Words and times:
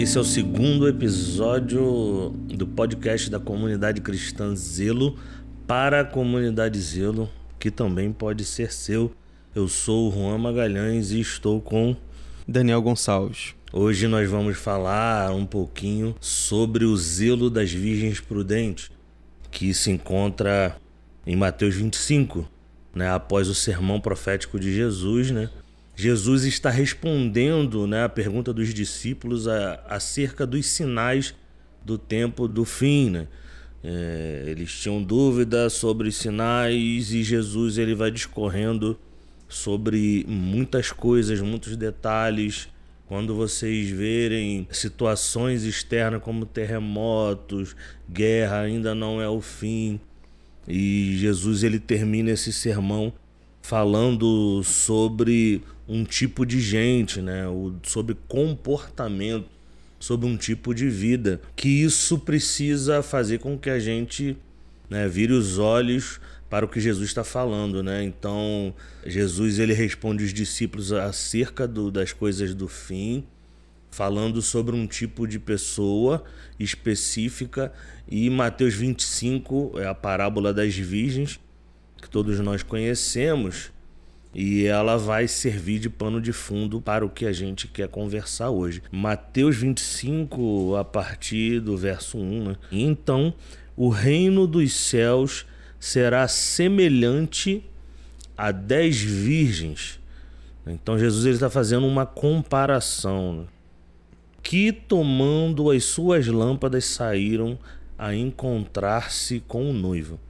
Esse 0.00 0.16
é 0.16 0.20
o 0.22 0.24
segundo 0.24 0.88
episódio 0.88 2.30
do 2.30 2.66
podcast 2.66 3.28
da 3.28 3.38
comunidade 3.38 4.00
cristã 4.00 4.56
Zelo 4.56 5.18
para 5.66 6.00
a 6.00 6.04
comunidade 6.06 6.80
Zelo, 6.80 7.28
que 7.58 7.70
também 7.70 8.10
pode 8.10 8.46
ser 8.46 8.72
seu. 8.72 9.12
Eu 9.54 9.68
sou 9.68 10.08
o 10.08 10.10
Juan 10.10 10.38
Magalhães 10.38 11.10
e 11.10 11.20
estou 11.20 11.60
com 11.60 11.94
Daniel 12.48 12.80
Gonçalves. 12.80 13.54
Hoje 13.70 14.08
nós 14.08 14.26
vamos 14.30 14.56
falar 14.56 15.32
um 15.34 15.44
pouquinho 15.44 16.16
sobre 16.18 16.86
o 16.86 16.96
zelo 16.96 17.50
das 17.50 17.70
virgens 17.70 18.20
prudentes, 18.20 18.90
que 19.50 19.74
se 19.74 19.90
encontra 19.90 20.78
em 21.26 21.36
Mateus 21.36 21.74
25, 21.74 22.48
né, 22.94 23.10
após 23.10 23.48
o 23.48 23.54
sermão 23.54 24.00
profético 24.00 24.58
de 24.58 24.74
Jesus, 24.74 25.30
né? 25.30 25.50
Jesus 26.00 26.44
está 26.44 26.70
respondendo 26.70 27.86
né, 27.86 28.04
a 28.04 28.08
pergunta 28.08 28.54
dos 28.54 28.72
discípulos 28.72 29.46
a, 29.46 29.74
acerca 29.86 30.46
dos 30.46 30.64
sinais 30.64 31.34
do 31.84 31.98
tempo 31.98 32.48
do 32.48 32.64
fim. 32.64 33.10
Né? 33.10 33.28
É, 33.84 34.44
eles 34.46 34.72
tinham 34.72 35.02
dúvida 35.02 35.68
sobre 35.68 36.10
sinais 36.10 37.12
e 37.12 37.22
Jesus 37.22 37.76
ele 37.76 37.94
vai 37.94 38.10
discorrendo 38.10 38.98
sobre 39.46 40.24
muitas 40.26 40.90
coisas, 40.90 41.38
muitos 41.42 41.76
detalhes. 41.76 42.66
Quando 43.06 43.34
vocês 43.34 43.90
verem 43.90 44.66
situações 44.70 45.64
externas 45.64 46.22
como 46.22 46.46
terremotos, 46.46 47.76
guerra, 48.08 48.60
ainda 48.60 48.94
não 48.94 49.20
é 49.20 49.28
o 49.28 49.42
fim. 49.42 50.00
E 50.66 51.14
Jesus 51.18 51.62
ele 51.62 51.78
termina 51.78 52.30
esse 52.30 52.54
sermão 52.54 53.12
falando 53.60 54.62
sobre 54.62 55.62
um 55.90 56.04
tipo 56.04 56.46
de 56.46 56.60
gente, 56.60 57.20
né? 57.20 57.48
O, 57.48 57.74
sobre 57.82 58.16
comportamento, 58.28 59.48
sobre 59.98 60.24
um 60.24 60.36
tipo 60.36 60.72
de 60.72 60.88
vida. 60.88 61.40
Que 61.56 61.68
isso 61.68 62.16
precisa 62.16 63.02
fazer 63.02 63.38
com 63.38 63.58
que 63.58 63.68
a 63.68 63.80
gente 63.80 64.36
né, 64.88 65.08
vire 65.08 65.32
os 65.32 65.58
olhos 65.58 66.20
para 66.48 66.64
o 66.64 66.68
que 66.68 66.80
Jesus 66.80 67.08
está 67.08 67.24
falando, 67.24 67.82
né? 67.82 68.04
Então, 68.04 68.72
Jesus 69.04 69.58
ele 69.58 69.72
responde 69.72 70.22
os 70.22 70.32
discípulos 70.32 70.92
acerca 70.92 71.66
do, 71.66 71.90
das 71.90 72.12
coisas 72.12 72.54
do 72.54 72.68
fim, 72.68 73.24
falando 73.90 74.40
sobre 74.40 74.76
um 74.76 74.86
tipo 74.86 75.26
de 75.26 75.40
pessoa 75.40 76.22
específica, 76.58 77.72
e 78.08 78.30
Mateus 78.30 78.74
25 78.74 79.72
é 79.76 79.86
a 79.86 79.94
parábola 79.94 80.54
das 80.54 80.74
virgens, 80.74 81.40
que 82.00 82.08
todos 82.08 82.38
nós 82.38 82.62
conhecemos, 82.62 83.72
e 84.34 84.64
ela 84.64 84.96
vai 84.96 85.26
servir 85.26 85.80
de 85.80 85.90
pano 85.90 86.20
de 86.20 86.32
fundo 86.32 86.80
para 86.80 87.04
o 87.04 87.10
que 87.10 87.26
a 87.26 87.32
gente 87.32 87.66
quer 87.66 87.88
conversar 87.88 88.50
hoje. 88.50 88.82
Mateus 88.90 89.56
25, 89.56 90.76
a 90.76 90.84
partir 90.84 91.60
do 91.60 91.76
verso 91.76 92.16
1. 92.16 92.44
Né? 92.44 92.56
Então, 92.70 93.34
o 93.76 93.88
reino 93.88 94.46
dos 94.46 94.72
céus 94.72 95.44
será 95.80 96.28
semelhante 96.28 97.64
a 98.36 98.52
dez 98.52 99.00
virgens. 99.00 99.98
Então, 100.64 100.98
Jesus 100.98 101.34
está 101.34 101.50
fazendo 101.50 101.86
uma 101.86 102.06
comparação. 102.06 103.32
Né? 103.34 103.44
Que, 104.42 104.70
tomando 104.70 105.70
as 105.70 105.84
suas 105.84 106.28
lâmpadas, 106.28 106.84
saíram 106.84 107.58
a 107.98 108.14
encontrar-se 108.14 109.40
com 109.40 109.70
o 109.70 109.72
noivo. 109.72 110.20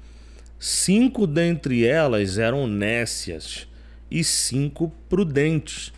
Cinco 0.59 1.27
dentre 1.27 1.87
elas 1.87 2.39
eram 2.39 2.67
nécias 2.67 3.70
e 4.11 4.25
cinco 4.25 4.93
prudentes. 5.09 5.93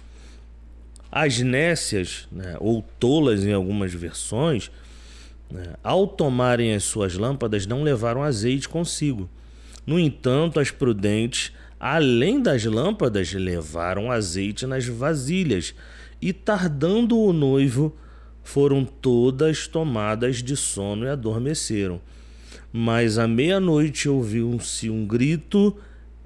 As 1.11 1.39
nécias, 1.41 2.27
né, 2.31 2.57
ou 2.59 2.83
tolas 2.99 3.45
em 3.45 3.53
algumas 3.53 3.93
versões, 3.93 4.71
né, 5.51 5.75
ao 5.83 6.07
tomarem 6.07 6.75
as 6.75 6.85
suas 6.85 7.15
lâmpadas, 7.15 7.67
não 7.67 7.83
levaram 7.83 8.23
azeite 8.23 8.69
consigo. 8.69 9.29
No 9.87 9.99
entanto, 9.99 10.61
as 10.61 10.71
prudentes, 10.71 11.53
além 11.79 12.41
das 12.41 12.65
lâmpadas, 12.65 13.33
levaram 13.33 14.11
azeite 14.11 14.67
nas 14.67 14.87
vasilhas, 14.87 15.75
e 16.21 16.33
tardando 16.33 17.19
o 17.19 17.33
noivo, 17.33 17.97
foram 18.45 18.85
todas 18.85 19.67
tomadas 19.67 20.43
de 20.43 20.57
sono 20.57 21.05
e 21.05 21.09
adormeceram. 21.09 22.01
Mas 22.73 23.19
à 23.19 23.29
meia-noite 23.29 24.09
ouviu-se 24.09 24.89
um 24.89 25.07
grito: 25.07 25.77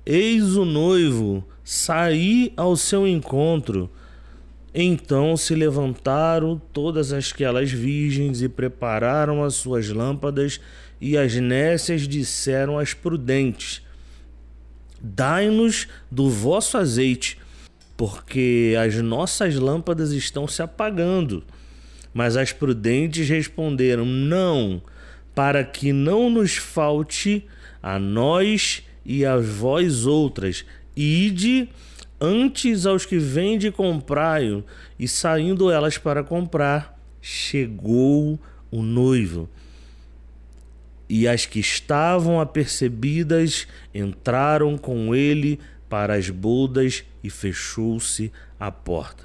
Eis 0.05 0.57
o 0.57 0.65
noivo, 0.65 1.47
saí 1.67 2.53
ao 2.57 2.77
seu 2.77 3.09
encontro. 3.09 3.91
Então 4.73 5.37
se 5.37 5.53
levantaram 5.53 6.63
todas 6.73 7.13
aquelas 7.13 7.73
virgens 7.73 8.41
e 8.41 8.49
prepararam 8.49 9.43
as 9.43 9.55
suas 9.55 9.89
lâmpadas, 9.89 10.61
e 11.01 11.19
as 11.19 11.35
nécias 11.35 12.07
disseram 12.07 12.79
às 12.79 12.95
prudentes: 12.95 13.83
Dai-nos 15.01 15.89
do 16.09 16.31
vosso 16.31 16.79
azeite, 16.79 17.37
porque 17.97 18.77
as 18.79 18.95
nossas 18.97 19.57
lâmpadas 19.57 20.13
estão 20.13 20.47
se 20.47 20.63
apagando. 20.63 21.43
Mas 22.15 22.37
as 22.37 22.53
prudentes 22.53 23.29
responderam: 23.29 24.05
Não, 24.05 24.81
para 25.35 25.65
que 25.65 25.93
não 25.93 26.31
nos 26.31 26.57
falte 26.57 27.45
a 27.83 27.99
nós 27.99 28.85
e 29.05 29.25
a 29.25 29.37
vós 29.37 30.05
outras, 30.05 30.65
ide 30.97 31.69
antes 32.21 32.87
aos 32.87 33.05
que 33.05 33.19
vêm 33.19 33.59
de 33.59 33.71
comprai 33.71 34.65
e 34.99 35.07
saindo 35.07 35.71
elas 35.71 35.99
para 35.99 36.25
comprar, 36.25 36.99
chegou 37.21 38.41
o 38.71 38.83
noivo. 38.83 39.49
E 41.09 41.29
as 41.29 41.47
que 41.47 41.61
estavam 41.61 42.41
apercebidas 42.41 43.69
entraram 43.95 44.77
com 44.77 45.15
ele 45.15 45.61
para 45.89 46.15
as 46.15 46.31
bodas 46.31 47.05
e 47.23 47.31
fechou-se 47.31 48.33
a 48.59 48.73
porta. 48.73 49.25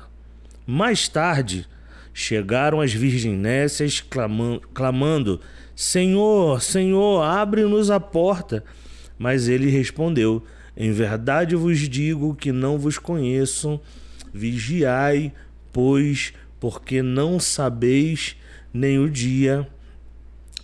Mais 0.68 1.08
tarde 1.08 1.68
chegaram 2.14 2.82
as 2.82 2.94
virginécias 2.94 4.00
clamando, 4.00 4.62
clamando 4.74 5.42
Senhor, 5.76 6.62
Senhor, 6.62 7.24
abre-nos 7.24 7.90
a 7.90 8.00
porta. 8.00 8.64
Mas 9.18 9.48
ele 9.48 9.70
respondeu: 9.70 10.44
Em 10.76 10.92
verdade 10.92 11.56
vos 11.56 11.78
digo 11.78 12.36
que 12.36 12.52
não 12.52 12.78
vos 12.78 12.98
conheço. 12.98 13.80
Vigiai, 14.34 15.34
pois, 15.72 16.34
porque 16.60 17.02
não 17.02 17.40
sabeis 17.40 18.36
nem 18.74 18.98
o 18.98 19.10
dia 19.10 19.68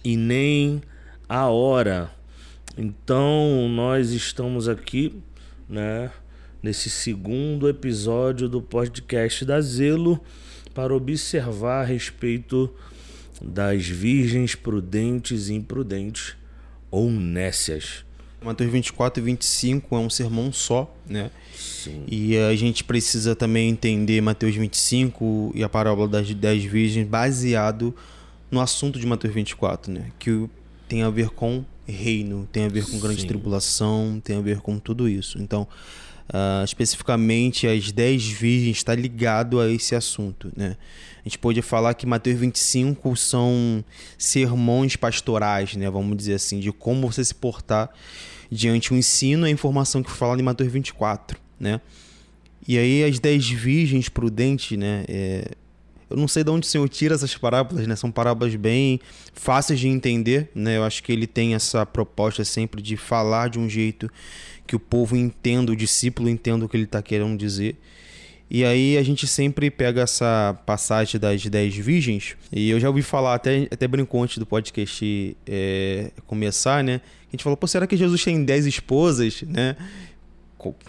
e 0.03 0.15
nem 0.15 0.81
a 1.27 1.47
hora. 1.47 2.11
Então, 2.77 3.67
nós 3.69 4.11
estamos 4.11 4.69
aqui, 4.69 5.21
né, 5.67 6.11
nesse 6.61 6.89
segundo 6.89 7.67
episódio 7.67 8.47
do 8.47 8.61
podcast 8.61 9.43
da 9.43 9.59
Zelo 9.59 10.23
para 10.73 10.95
observar 10.95 11.81
a 11.81 11.85
respeito 11.85 12.73
das 13.41 13.87
virgens 13.87 14.55
prudentes 14.55 15.49
e 15.49 15.55
imprudentes 15.55 16.35
ou 16.89 17.09
nécias. 17.09 18.06
Mateus 18.47 18.71
24 18.71 19.21
e 19.21 19.25
25 19.25 19.95
é 19.95 19.99
um 19.99 20.09
sermão 20.09 20.51
só, 20.53 20.93
né? 21.07 21.29
Sim. 21.53 22.03
E 22.07 22.37
a 22.37 22.55
gente 22.55 22.83
precisa 22.83 23.35
também 23.35 23.69
entender 23.69 24.21
Mateus 24.21 24.55
25 24.55 25.51
e 25.53 25.63
a 25.63 25.69
parábola 25.69 26.07
das 26.07 26.33
dez 26.33 26.63
virgens 26.63 27.05
baseado 27.05 27.93
no 28.49 28.61
assunto 28.61 28.99
de 28.99 29.05
Mateus 29.05 29.33
24, 29.33 29.91
né? 29.91 30.11
Que 30.17 30.49
tem 30.87 31.03
a 31.03 31.09
ver 31.09 31.29
com 31.29 31.65
reino, 31.85 32.47
tem 32.51 32.65
a 32.65 32.69
ver 32.69 32.85
com 32.85 32.97
grande 32.99 33.21
Sim. 33.21 33.27
tribulação, 33.27 34.21
tem 34.23 34.37
a 34.37 34.41
ver 34.41 34.61
com 34.61 34.79
tudo 34.79 35.09
isso. 35.09 35.41
Então, 35.41 35.67
uh, 36.29 36.63
especificamente 36.63 37.67
as 37.67 37.91
dez 37.91 38.25
virgens 38.25 38.77
está 38.77 38.95
ligado 38.95 39.59
a 39.59 39.69
esse 39.69 39.93
assunto, 39.93 40.51
né? 40.55 40.77
A 41.19 41.27
gente 41.27 41.37
pode 41.37 41.61
falar 41.61 41.93
que 41.93 42.05
Mateus 42.05 42.39
25 42.39 43.13
são 43.17 43.83
sermões 44.17 44.95
pastorais, 44.95 45.75
né? 45.75 45.89
Vamos 45.89 46.15
dizer 46.15 46.35
assim, 46.35 46.61
de 46.61 46.71
como 46.71 47.11
você 47.11 47.25
se 47.25 47.35
portar 47.35 47.89
diante 48.49 48.93
o 48.93 48.95
ensino 48.95 49.45
a 49.45 49.49
informação 49.49 50.01
que 50.01 50.09
foi 50.09 50.17
falada 50.17 50.41
em 50.41 50.45
Mateus 50.45 50.71
24, 50.71 51.39
né? 51.59 51.81
E 52.67 52.77
aí 52.77 53.03
as 53.03 53.19
dez 53.19 53.47
virgens 53.49 54.09
prudentes, 54.09 54.77
né? 54.77 55.05
É... 55.07 55.51
Eu 56.09 56.15
não 56.15 56.27
sei 56.27 56.41
de 56.41 56.49
onde 56.49 56.65
o 56.65 56.69
Senhor 56.69 56.87
tira 56.87 57.15
essas 57.15 57.35
parábolas, 57.35 57.85
né? 57.85 57.95
São 57.95 58.09
parábolas 58.09 58.55
bem 58.55 58.99
fáceis 59.33 59.79
de 59.79 59.87
entender, 59.89 60.49
né? 60.55 60.77
Eu 60.77 60.83
acho 60.83 61.03
que 61.03 61.11
ele 61.11 61.27
tem 61.27 61.53
essa 61.53 61.85
proposta 61.85 62.45
sempre 62.45 62.81
de 62.81 62.95
falar 62.95 63.49
de 63.49 63.59
um 63.59 63.69
jeito 63.69 64.09
que 64.65 64.75
o 64.75 64.79
povo 64.79 65.15
entenda, 65.15 65.71
o 65.71 65.75
discípulo 65.75 66.29
entenda 66.29 66.65
o 66.65 66.69
que 66.69 66.77
ele 66.77 66.83
está 66.83 67.01
querendo 67.01 67.37
dizer. 67.37 67.77
E 68.49 68.63
aí 68.63 68.97
a 68.97 69.03
gente 69.03 69.27
sempre 69.27 69.69
pega 69.69 70.01
essa 70.01 70.57
passagem 70.65 71.19
das 71.19 71.45
dez 71.45 71.75
virgens, 71.75 72.35
e 72.51 72.69
eu 72.69 72.79
já 72.79 72.87
ouvi 72.87 73.01
falar, 73.01 73.35
até, 73.35 73.67
até 73.69 73.87
brincou 73.87 74.23
antes 74.23 74.37
do 74.37 74.45
podcast 74.45 75.37
é, 75.45 76.11
começar, 76.25 76.83
né? 76.83 77.01
A 77.27 77.31
gente 77.31 77.43
falou, 77.43 77.57
pô, 77.57 77.67
será 77.67 77.85
que 77.85 77.97
Jesus 77.97 78.23
tem 78.23 78.43
dez 78.43 78.65
esposas, 78.65 79.41
né? 79.41 79.75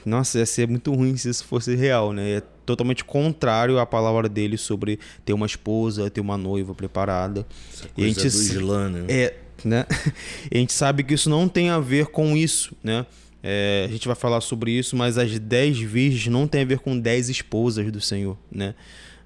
Nossa, 0.05 0.39
ia 0.39 0.47
ser 0.47 0.69
muito 0.69 0.93
ruim 0.95 1.17
se 1.17 1.29
isso 1.29 1.45
fosse 1.45 1.75
real, 1.75 2.13
né? 2.13 2.37
É 2.37 2.43
totalmente 2.65 3.05
contrário 3.05 3.79
à 3.79 3.87
palavra 3.87 4.29
dele 4.29 4.57
sobre 4.57 4.99
ter 5.25 5.33
uma 5.33 5.47
esposa, 5.47 6.11
ter 6.11 6.21
uma 6.21 6.39
noiva 6.39 6.75
preparada. 6.75 7.47
Essa 7.73 7.89
coisa 7.89 8.01
e 8.01 8.05
a 8.05 8.09
gente, 8.09 8.21
do 8.21 8.43
Islã, 8.43 8.89
né? 8.89 9.05
É, 9.09 9.35
né? 9.65 9.85
E 10.51 10.57
a 10.57 10.59
gente 10.59 10.73
sabe 10.73 11.03
que 11.03 11.15
isso 11.15 11.29
não 11.29 11.49
tem 11.49 11.71
a 11.71 11.79
ver 11.81 12.07
com 12.07 12.37
isso, 12.37 12.75
né? 12.83 13.05
É, 13.51 13.87
a 13.89 13.91
gente 13.91 14.07
vai 14.07 14.15
falar 14.15 14.43
sobre 14.43 14.73
isso, 14.73 14.95
mas 14.95 15.17
as 15.17 15.39
dez 15.39 15.79
virgens 15.79 16.31
não 16.31 16.47
tem 16.47 16.61
a 16.61 16.65
ver 16.67 16.81
com 16.81 16.99
dez 16.99 17.31
esposas 17.31 17.91
do 17.91 17.99
Senhor, 17.99 18.37
né? 18.53 18.75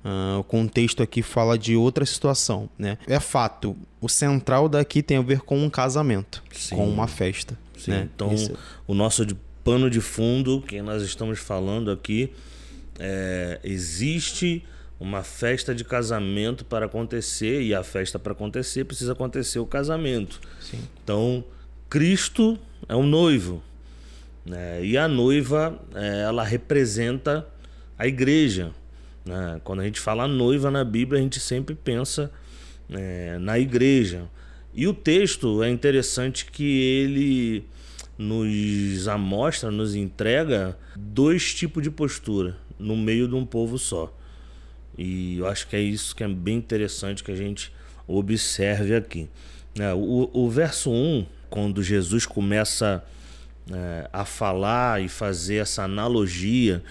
Uh, 0.04 0.38
o 0.38 0.44
contexto 0.44 1.02
aqui 1.02 1.22
fala 1.22 1.58
de 1.58 1.74
outra 1.74 2.06
situação, 2.06 2.70
né? 2.78 2.98
É 3.08 3.18
fato, 3.18 3.76
o 4.00 4.08
central 4.08 4.68
daqui 4.68 5.02
tem 5.02 5.16
a 5.16 5.22
ver 5.22 5.40
com 5.40 5.58
um 5.58 5.68
casamento, 5.68 6.40
Sim. 6.52 6.76
com 6.76 6.88
uma 6.88 7.08
festa. 7.08 7.58
Né? 7.88 8.08
então 8.14 8.32
Isso. 8.32 8.52
o 8.86 8.94
nosso 8.94 9.26
pano 9.64 9.90
de 9.90 10.00
fundo 10.00 10.62
que 10.62 10.80
nós 10.80 11.02
estamos 11.02 11.40
falando 11.40 11.90
aqui 11.90 12.30
é, 13.00 13.58
existe 13.64 14.64
uma 15.00 15.24
festa 15.24 15.74
de 15.74 15.82
casamento 15.82 16.64
para 16.64 16.86
acontecer 16.86 17.60
e 17.60 17.74
a 17.74 17.82
festa 17.82 18.20
para 18.20 18.30
acontecer 18.30 18.84
precisa 18.84 19.14
acontecer 19.14 19.58
o 19.58 19.66
casamento. 19.66 20.40
Sim. 20.60 20.78
Então 21.02 21.42
Cristo 21.90 22.56
é 22.88 22.94
o 22.94 23.02
noivo 23.02 23.60
né? 24.44 24.84
e 24.84 24.96
a 24.96 25.06
noiva 25.06 25.80
é, 25.94 26.22
ela 26.22 26.44
representa 26.44 27.46
a 27.98 28.06
igreja. 28.06 28.72
Né? 29.24 29.60
Quando 29.64 29.80
a 29.80 29.84
gente 29.84 30.00
fala 30.00 30.26
noiva 30.26 30.70
na 30.70 30.84
Bíblia, 30.84 31.20
a 31.20 31.22
gente 31.22 31.38
sempre 31.40 31.74
pensa 31.74 32.30
é, 32.90 33.38
na 33.38 33.58
igreja. 33.58 34.28
E 34.74 34.86
o 34.86 34.94
texto 34.94 35.62
é 35.62 35.70
interessante 35.70 36.46
que 36.46 36.80
ele 36.80 37.64
nos 38.16 39.08
amostra, 39.08 39.70
nos 39.70 39.94
entrega 39.94 40.76
dois 40.96 41.54
tipos 41.54 41.82
de 41.82 41.90
postura 41.90 42.56
no 42.78 42.96
meio 42.96 43.28
de 43.28 43.34
um 43.34 43.44
povo 43.44 43.78
só. 43.78 44.14
E 44.96 45.38
eu 45.38 45.46
acho 45.46 45.66
que 45.68 45.76
é 45.76 45.80
isso 45.80 46.14
que 46.14 46.22
é 46.22 46.28
bem 46.28 46.56
interessante 46.56 47.24
que 47.24 47.30
a 47.30 47.36
gente 47.36 47.72
observe 48.06 48.94
aqui. 48.94 49.28
É, 49.78 49.92
o, 49.94 50.30
o 50.32 50.50
verso 50.50 50.90
1, 50.90 51.26
quando 51.48 51.82
Jesus 51.82 52.26
começa 52.26 53.04
é, 53.70 54.08
a 54.12 54.24
falar 54.24 55.02
e 55.02 55.08
fazer 55.08 55.56
essa 55.56 55.84
analogia 55.84 56.82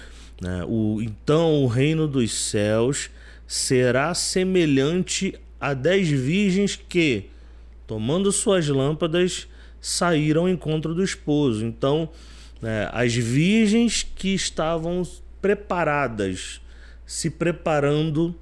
né? 0.42 0.66
O, 0.68 1.00
então 1.02 1.64
o 1.64 1.68
reino 1.68 2.08
dos 2.08 2.34
céus 2.34 3.12
será 3.46 4.14
semelhante 4.16 5.40
a 5.60 5.76
dez 5.76 6.10
virgens 6.10 6.76
que, 6.76 7.30
tomando 7.86 8.32
suas 8.32 8.68
lâmpadas, 8.68 9.48
saíram 9.80 10.42
ao 10.42 10.50
encontro 10.50 10.96
do 10.96 11.04
esposo. 11.04 11.64
Então, 11.64 12.10
né, 12.60 12.90
as 12.92 13.14
virgens 13.14 14.04
que 14.04 14.34
estavam 14.34 15.04
preparadas, 15.40 16.60
se 17.06 17.30
preparando 17.30 18.36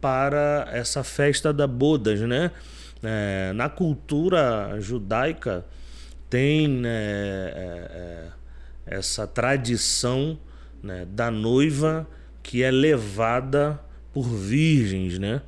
para 0.00 0.68
essa 0.72 1.02
festa 1.02 1.52
da 1.52 1.66
bodas, 1.66 2.20
né? 2.20 2.52
É, 3.02 3.52
na 3.54 3.68
cultura 3.68 4.76
judaica 4.78 5.64
tem 6.30 6.68
né, 6.68 6.88
é, 6.88 8.30
é, 8.86 8.96
essa 8.96 9.26
tradição 9.26 10.38
né, 10.80 11.04
da 11.10 11.30
noiva 11.30 12.08
que 12.42 12.62
é 12.62 12.70
levada 12.70 13.78
por 14.12 14.28
virgens, 14.28 15.18
né? 15.18 15.42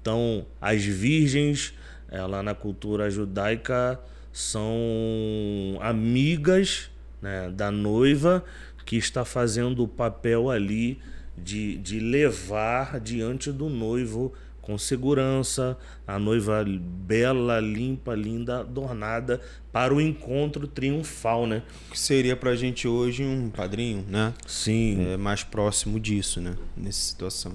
Então, 0.00 0.46
as 0.60 0.84
virgens, 0.84 1.74
ela 2.08 2.42
na 2.42 2.54
cultura 2.54 3.10
judaica 3.10 3.98
são 4.32 5.78
amigas 5.80 6.90
né, 7.20 7.50
da 7.50 7.70
noiva 7.70 8.44
que 8.84 8.96
está 8.96 9.24
fazendo 9.24 9.84
o 9.84 9.88
papel 9.88 10.50
ali 10.50 10.98
de, 11.36 11.78
de 11.78 12.00
levar 12.00 13.00
diante 13.00 13.50
do 13.52 13.68
noivo 13.68 14.32
com 14.62 14.78
segurança, 14.78 15.76
a 16.06 16.18
noiva 16.18 16.64
bela, 16.64 17.58
limpa, 17.58 18.14
linda, 18.14 18.60
adornada 18.60 19.40
para 19.72 19.92
o 19.92 20.00
encontro 20.00 20.68
triunfal, 20.68 21.46
né? 21.46 21.62
Que 21.90 21.98
seria 21.98 22.36
para 22.36 22.50
a 22.50 22.56
gente 22.56 22.86
hoje 22.86 23.24
um 23.24 23.50
padrinho, 23.50 24.04
né? 24.08 24.32
Sim. 24.46 25.12
É 25.12 25.16
mais 25.16 25.42
próximo 25.42 25.98
disso, 25.98 26.40
né? 26.40 26.54
Nessa 26.76 27.00
situação. 27.00 27.54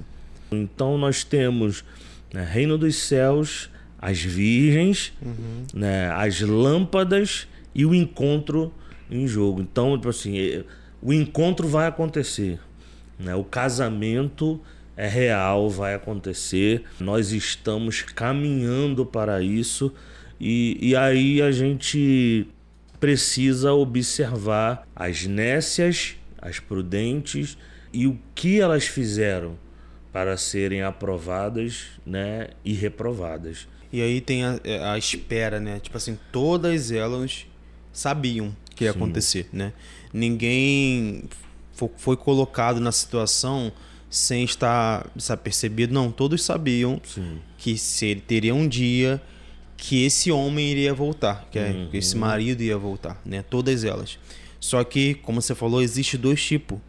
Então 0.51 0.97
nós 0.97 1.23
temos 1.23 1.83
né, 2.33 2.43
Reino 2.43 2.77
dos 2.77 2.95
Céus, 2.97 3.69
as 3.99 4.19
virgens, 4.19 5.13
uhum. 5.21 5.63
né, 5.73 6.11
as 6.11 6.41
lâmpadas 6.41 7.47
e 7.73 7.85
o 7.85 7.95
encontro 7.95 8.73
em 9.09 9.25
jogo. 9.25 9.61
Então, 9.61 9.95
tipo 9.95 10.09
assim, 10.09 10.37
é, 10.37 10.65
o 11.01 11.13
encontro 11.13 11.67
vai 11.69 11.87
acontecer, 11.87 12.59
né? 13.17 13.33
O 13.33 13.45
casamento 13.45 14.59
é 14.97 15.07
real, 15.07 15.69
vai 15.69 15.93
acontecer. 15.93 16.83
Nós 16.99 17.31
estamos 17.31 18.01
caminhando 18.01 19.05
para 19.05 19.41
isso 19.43 19.93
e, 20.39 20.77
e 20.81 20.95
aí 20.95 21.39
a 21.41 21.51
gente 21.51 22.47
precisa 22.99 23.73
observar 23.73 24.87
as 24.95 25.25
nécias, 25.27 26.15
as 26.41 26.59
prudentes 26.59 27.57
e 27.93 28.07
o 28.07 28.17
que 28.33 28.59
elas 28.59 28.87
fizeram 28.87 29.57
para 30.11 30.35
serem 30.35 30.81
aprovadas 30.81 31.85
né, 32.03 32.47
e 32.65 32.73
reprovadas. 32.73 33.67
E 33.93 34.01
aí 34.01 34.19
tem 34.19 34.43
a, 34.43 34.59
a 34.93 34.97
espera, 34.97 35.59
né? 35.59 35.79
Tipo 35.79 35.95
assim, 35.95 36.17
todas 36.31 36.91
elas 36.91 37.45
sabiam 37.93 38.55
que 38.75 38.83
ia 38.83 38.91
Sim. 38.91 38.97
acontecer, 38.97 39.49
né? 39.53 39.73
Ninguém 40.11 41.25
foi 41.97 42.17
colocado 42.17 42.79
na 42.79 42.91
situação 42.91 43.71
sem 44.09 44.43
estar 44.43 45.09
percebido. 45.43 45.93
Não, 45.93 46.11
todos 46.11 46.43
sabiam 46.43 47.01
Sim. 47.03 47.39
que 47.57 47.77
se 47.77 48.05
ele 48.05 48.21
teria 48.21 48.55
um 48.55 48.67
dia 48.67 49.21
que 49.75 50.03
esse 50.03 50.31
homem 50.31 50.71
iria 50.71 50.93
voltar, 50.93 51.47
que, 51.51 51.59
é, 51.59 51.69
uhum. 51.69 51.89
esse 51.93 52.17
marido 52.17 52.63
ia 52.63 52.77
voltar, 52.77 53.21
né? 53.23 53.43
Todas 53.47 53.83
elas. 53.83 54.17
Só 54.59 54.83
que, 54.83 55.13
como 55.15 55.41
você 55.41 55.53
falou, 55.53 55.81
existe 55.81 56.17
dois 56.17 56.43
tipos. 56.43 56.79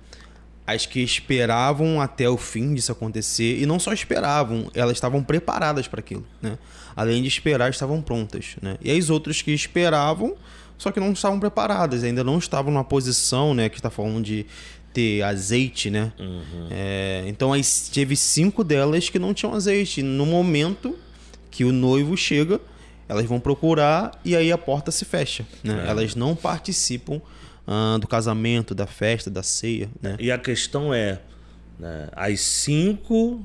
As 0.67 0.85
que 0.85 1.01
esperavam 1.01 2.01
até 2.01 2.29
o 2.29 2.37
fim 2.37 2.75
disso 2.75 2.93
acontecer 2.93 3.59
e 3.59 3.65
não 3.65 3.79
só 3.79 3.93
esperavam, 3.93 4.71
elas 4.75 4.97
estavam 4.99 5.23
preparadas 5.23 5.89
para 5.89 6.01
aquilo, 6.01 6.27
né? 6.43 6.59
Além 6.95 7.23
de 7.23 7.29
esperar, 7.29 7.71
estavam 7.71 8.03
prontas, 8.03 8.57
né? 8.61 8.77
E 8.83 8.91
as 8.91 9.09
outras 9.09 9.41
que 9.41 9.51
esperavam, 9.51 10.37
só 10.79 10.93
que 10.93 11.01
não 11.01 11.13
estavam 11.13 11.41
preparadas, 11.41 12.05
ainda 12.05 12.23
não 12.23 12.39
estavam 12.39 12.73
numa 12.73 12.85
posição, 12.85 13.53
né, 13.53 13.69
que 13.69 13.77
está 13.77 13.91
falando 13.91 14.23
de 14.23 14.47
ter 14.93 15.23
azeite, 15.23 15.91
né? 15.91 16.13
Uhum. 16.19 16.69
É, 16.71 17.25
então 17.27 17.53
aí 17.53 17.61
teve 17.93 18.17
cinco 18.17 18.65
delas 18.65 19.11
que 19.11 19.19
não 19.19 19.35
tinham 19.35 19.55
azeite. 19.55 20.03
No 20.03 20.25
momento 20.25 20.97
que 21.51 21.65
o 21.65 21.73
noivo 21.73 22.17
chega, 22.17 22.61
elas 23.09 23.25
vão 23.25 23.41
procurar 23.41 24.19
e 24.25 24.37
aí 24.37 24.53
a 24.53 24.59
porta 24.59 24.91
se 24.91 25.05
fecha. 25.05 25.45
Né? 25.63 25.85
É. 25.87 25.91
Elas 25.91 26.15
não 26.15 26.35
participam 26.35 27.21
uh, 27.67 27.99
do 27.99 28.07
casamento, 28.07 28.75
da 28.75 28.87
festa, 28.87 29.31
da 29.31 29.43
ceia. 29.43 29.89
Né? 30.01 30.17
E 30.19 30.31
a 30.31 30.39
questão 30.39 30.93
é. 30.93 31.21
Né, 31.79 32.09
as 32.13 32.41
cinco 32.41 33.41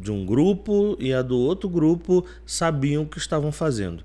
de 0.00 0.10
um 0.10 0.24
grupo 0.24 0.96
e 0.98 1.12
a 1.12 1.20
do 1.20 1.38
outro 1.38 1.68
grupo 1.68 2.24
sabiam 2.46 3.02
o 3.02 3.06
que 3.06 3.18
estavam 3.18 3.52
fazendo. 3.52 4.02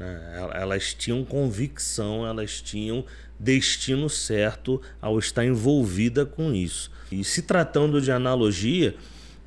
Né? 0.00 0.18
Elas 0.54 0.94
tinham 0.94 1.22
convicção, 1.22 2.26
elas 2.26 2.62
tinham 2.62 3.04
destino 3.38 4.08
certo 4.08 4.80
ao 5.00 5.18
estar 5.18 5.44
envolvida 5.44 6.24
com 6.24 6.54
isso. 6.54 6.90
E 7.12 7.22
se 7.22 7.42
tratando 7.42 8.00
de 8.00 8.10
analogia, 8.10 8.94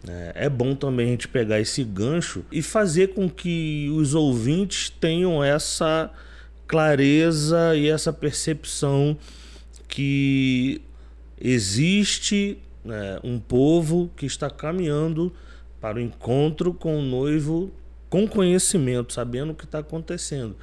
né, 0.06 0.32
é 0.36 0.48
bom 0.48 0.76
também 0.76 1.08
a 1.08 1.10
gente 1.10 1.28
pegar 1.28 1.60
esse 1.60 1.84
gancho 1.84 2.46
e 2.52 2.62
fazer 2.62 3.16
com 3.16 3.28
que 3.28 3.90
os 3.96 4.14
ouvintes 4.14 4.92
tenham 4.92 5.44
essa 5.44 6.12
clareza 6.68 7.76
e 7.76 7.90
essa 7.90 8.14
percepção 8.14 9.18
que 9.88 10.82
existe 11.42 12.60
né, 12.86 13.20
um 13.24 13.40
povo 13.40 14.12
que 14.16 14.28
está 14.28 14.52
caminhando 14.52 15.34
para 15.82 15.98
o 15.98 16.02
encontro 16.02 16.76
com 16.76 17.00
o 17.00 17.02
noivo 17.02 17.72
com 18.14 18.28
conhecimento, 18.28 19.12
sabendo 19.12 19.54
o 19.54 19.56
que 19.56 19.66
está 19.66 19.80
acontecendo. 19.80 20.56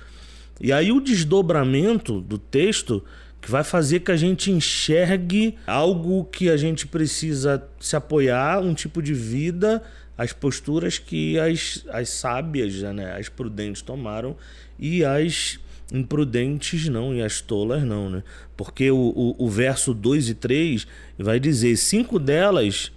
E 0.61 0.73
aí 0.73 0.92
o 0.92 1.00
desdobramento 1.00 2.21
do 2.21 2.38
texto 2.38 3.02
que 3.40 3.50
vai 3.50 3.64
fazer 3.64 4.00
que 4.00 4.12
a 4.12 4.16
gente 4.16 4.52
enxergue 4.52 5.57
algo 5.66 6.26
que 6.26 6.49
a 6.49 6.57
gente 6.57 6.87
precisa 6.87 7.61
se 7.80 7.97
apoiar, 7.97 8.61
um 8.61 8.73
tipo 8.73 9.02
de 9.02 9.12
vida, 9.12 9.83
as 10.16 10.33
posturas 10.33 10.97
que 10.97 11.40
as, 11.40 11.85
as 11.88 12.11
sábias, 12.11 12.83
né, 12.83 13.16
as 13.19 13.28
prudentes 13.28 13.83
tomaram 13.83 14.37
e 14.78 15.04
as 15.04 15.59
imprudentes 15.92 16.88
não, 16.88 17.12
e 17.12 17.21
as 17.21 17.40
tolas 17.40 17.83
não, 17.83 18.09
né? 18.09 18.23
Porque 18.57 18.92
o, 18.92 18.97
o, 18.97 19.47
o 19.47 19.49
verso 19.49 19.92
2 19.92 20.28
e 20.28 20.35
3 20.35 20.87
vai 21.19 21.40
dizer: 21.40 21.76
cinco 21.76 22.16
delas 22.16 22.92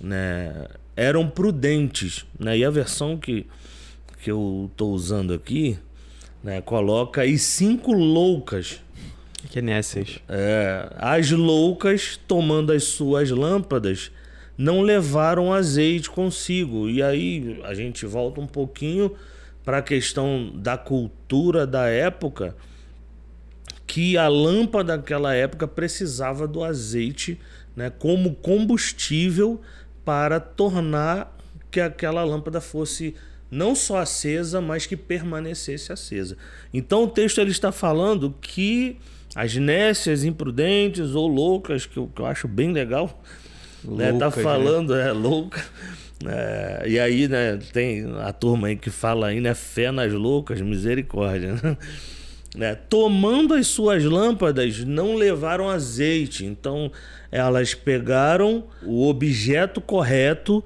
né, 0.00 0.66
eram 0.96 1.28
prudentes, 1.28 2.26
né? 2.36 2.58
E 2.58 2.64
a 2.64 2.70
versão 2.70 3.16
que 3.16 3.46
que 4.22 4.30
eu 4.30 4.68
estou 4.70 4.92
usando 4.92 5.34
aqui, 5.34 5.76
né, 6.44 6.60
coloca 6.60 7.22
aí 7.22 7.36
cinco 7.36 7.92
loucas. 7.92 8.80
Kenécias. 9.50 10.20
É, 10.28 10.88
as 10.96 11.30
loucas, 11.32 12.18
tomando 12.28 12.72
as 12.72 12.84
suas 12.84 13.30
lâmpadas, 13.30 14.12
não 14.56 14.80
levaram 14.80 15.52
azeite 15.52 16.08
consigo. 16.08 16.88
E 16.88 17.02
aí 17.02 17.60
a 17.64 17.74
gente 17.74 18.06
volta 18.06 18.40
um 18.40 18.46
pouquinho 18.46 19.12
para 19.64 19.78
a 19.78 19.82
questão 19.82 20.52
da 20.54 20.78
cultura 20.78 21.66
da 21.66 21.88
época, 21.88 22.56
que 23.86 24.16
a 24.16 24.28
lâmpada 24.28 24.96
daquela 24.96 25.34
época 25.34 25.66
precisava 25.66 26.46
do 26.46 26.62
azeite 26.62 27.40
né, 27.74 27.90
como 27.90 28.36
combustível 28.36 29.60
para 30.04 30.38
tornar 30.38 31.36
que 31.70 31.80
aquela 31.80 32.22
lâmpada 32.22 32.60
fosse 32.60 33.16
não 33.52 33.74
só 33.74 33.98
acesa, 33.98 34.62
mas 34.62 34.86
que 34.86 34.96
permanecesse 34.96 35.92
acesa. 35.92 36.38
Então 36.72 37.04
o 37.04 37.08
texto 37.08 37.38
ele 37.38 37.50
está 37.50 37.70
falando 37.70 38.34
que 38.40 38.96
as 39.34 39.54
nécias 39.54 40.24
imprudentes 40.24 41.14
ou 41.14 41.28
loucas, 41.28 41.84
que 41.84 41.98
eu, 41.98 42.10
que 42.14 42.22
eu 42.22 42.26
acho 42.26 42.48
bem 42.48 42.72
legal, 42.72 43.22
né, 43.84 44.10
tá 44.14 44.26
né? 44.26 44.42
falando, 44.42 44.94
né? 44.94 45.08
é 45.08 45.12
louca. 45.12 45.62
É, 46.24 46.84
e 46.86 46.98
aí, 46.98 47.28
né, 47.28 47.58
tem 47.72 48.06
a 48.20 48.32
turma 48.32 48.68
aí 48.68 48.76
que 48.76 48.90
fala 48.90 49.26
aí, 49.26 49.40
né, 49.40 49.54
fé 49.54 49.90
nas 49.90 50.12
loucas, 50.12 50.60
misericórdia. 50.60 51.54
Né? 51.54 51.76
né? 52.56 52.74
Tomando 52.74 53.54
as 53.54 53.66
suas 53.66 54.04
lâmpadas, 54.04 54.84
não 54.84 55.14
levaram 55.14 55.68
azeite. 55.68 56.44
Então, 56.44 56.90
elas 57.30 57.74
pegaram 57.74 58.64
o 58.82 59.08
objeto 59.08 59.80
correto 59.80 60.62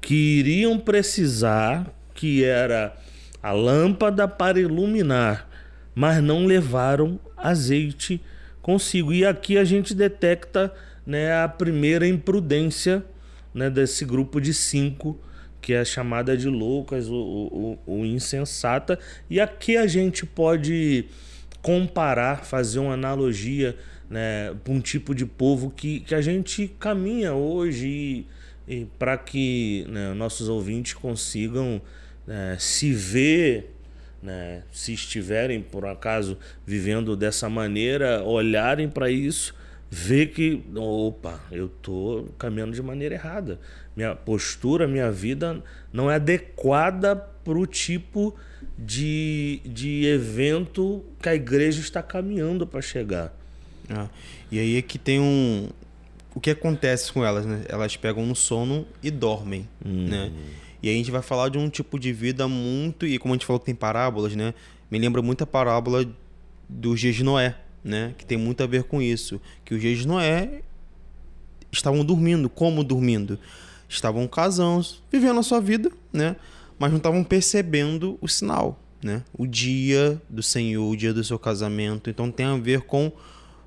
que 0.00 0.14
iriam 0.14 0.78
precisar, 0.78 1.93
que 2.14 2.44
era 2.44 2.96
a 3.42 3.52
lâmpada 3.52 4.26
para 4.26 4.58
iluminar, 4.58 5.48
mas 5.94 6.22
não 6.22 6.46
levaram 6.46 7.20
azeite 7.36 8.20
consigo. 8.62 9.12
E 9.12 9.26
aqui 9.26 9.58
a 9.58 9.64
gente 9.64 9.94
detecta 9.94 10.72
né, 11.06 11.42
a 11.42 11.46
primeira 11.46 12.08
imprudência 12.08 13.04
né, 13.52 13.68
desse 13.68 14.04
grupo 14.04 14.40
de 14.40 14.54
cinco, 14.54 15.20
que 15.60 15.72
é 15.72 15.84
chamada 15.84 16.36
de 16.36 16.48
loucas 16.48 17.08
ou, 17.08 17.78
insensata. 18.06 18.98
E 19.28 19.40
aqui 19.40 19.76
a 19.76 19.86
gente 19.86 20.24
pode 20.24 21.06
comparar, 21.62 22.44
fazer 22.44 22.78
uma 22.78 22.94
analogia 22.94 23.76
né, 24.08 24.54
para 24.62 24.72
um 24.72 24.80
tipo 24.80 25.14
de 25.14 25.24
povo 25.24 25.70
que, 25.70 26.00
que 26.00 26.14
a 26.14 26.20
gente 26.20 26.68
caminha 26.78 27.32
hoje 27.32 27.88
e, 27.88 28.26
e 28.68 28.84
para 28.98 29.16
que 29.16 29.86
né, 29.88 30.12
nossos 30.14 30.48
ouvintes 30.48 30.94
consigam 30.94 31.80
né, 32.26 32.56
se 32.58 32.92
ver 32.92 33.74
né, 34.24 34.62
se 34.72 34.94
estiverem 34.94 35.60
por 35.60 35.84
acaso 35.84 36.38
vivendo 36.66 37.14
dessa 37.14 37.48
maneira, 37.50 38.24
olharem 38.24 38.88
para 38.88 39.10
isso, 39.10 39.54
ver 39.90 40.28
que, 40.28 40.64
opa, 40.74 41.38
eu 41.52 41.68
tô 41.68 42.26
caminhando 42.38 42.72
de 42.72 42.82
maneira 42.82 43.14
errada. 43.14 43.60
Minha 43.94 44.16
postura, 44.16 44.88
minha 44.88 45.12
vida 45.12 45.62
não 45.92 46.10
é 46.10 46.14
adequada 46.14 47.14
para 47.14 47.58
o 47.58 47.66
tipo 47.66 48.34
de, 48.78 49.60
de 49.64 50.06
evento 50.06 51.04
que 51.20 51.28
a 51.28 51.34
igreja 51.34 51.80
está 51.80 52.02
caminhando 52.02 52.66
para 52.66 52.80
chegar. 52.80 53.32
Ah, 53.88 54.08
e 54.50 54.58
aí 54.58 54.78
é 54.78 54.82
que 54.82 54.98
tem 54.98 55.20
um. 55.20 55.68
O 56.34 56.40
que 56.40 56.50
acontece 56.50 57.12
com 57.12 57.24
elas, 57.24 57.44
né? 57.44 57.62
Elas 57.68 57.96
pegam 57.96 58.26
no 58.26 58.34
sono 58.34 58.86
e 59.02 59.10
dormem, 59.10 59.68
hum. 59.84 60.08
né? 60.08 60.32
E 60.84 60.90
a 60.90 60.92
gente 60.92 61.10
vai 61.10 61.22
falar 61.22 61.48
de 61.48 61.56
um 61.56 61.70
tipo 61.70 61.98
de 61.98 62.12
vida 62.12 62.46
muito. 62.46 63.06
E 63.06 63.18
como 63.18 63.32
a 63.32 63.36
gente 63.38 63.46
falou 63.46 63.58
que 63.58 63.64
tem 63.64 63.74
parábolas, 63.74 64.36
né? 64.36 64.52
Me 64.90 64.98
lembra 64.98 65.22
muito 65.22 65.42
a 65.42 65.46
parábola 65.46 66.06
dos 66.68 67.00
dias 67.00 67.14
de 67.14 67.24
Noé, 67.24 67.56
né? 67.82 68.14
Que 68.18 68.26
tem 68.26 68.36
muito 68.36 68.62
a 68.62 68.66
ver 68.66 68.84
com 68.84 69.00
isso. 69.00 69.40
Que 69.64 69.74
os 69.74 69.80
dias 69.80 70.00
de 70.00 70.06
Noé 70.06 70.60
estavam 71.72 72.04
dormindo. 72.04 72.50
Como 72.50 72.84
dormindo? 72.84 73.38
Estavam 73.88 74.28
casando, 74.28 74.86
vivendo 75.10 75.40
a 75.40 75.42
sua 75.42 75.58
vida, 75.58 75.90
né? 76.12 76.36
Mas 76.78 76.90
não 76.90 76.98
estavam 76.98 77.24
percebendo 77.24 78.18
o 78.20 78.28
sinal, 78.28 78.78
né? 79.02 79.22
O 79.32 79.46
dia 79.46 80.20
do 80.28 80.42
Senhor, 80.42 80.86
o 80.86 80.94
dia 80.94 81.14
do 81.14 81.24
seu 81.24 81.38
casamento. 81.38 82.10
Então 82.10 82.30
tem 82.30 82.44
a 82.44 82.58
ver 82.58 82.82
com 82.82 83.10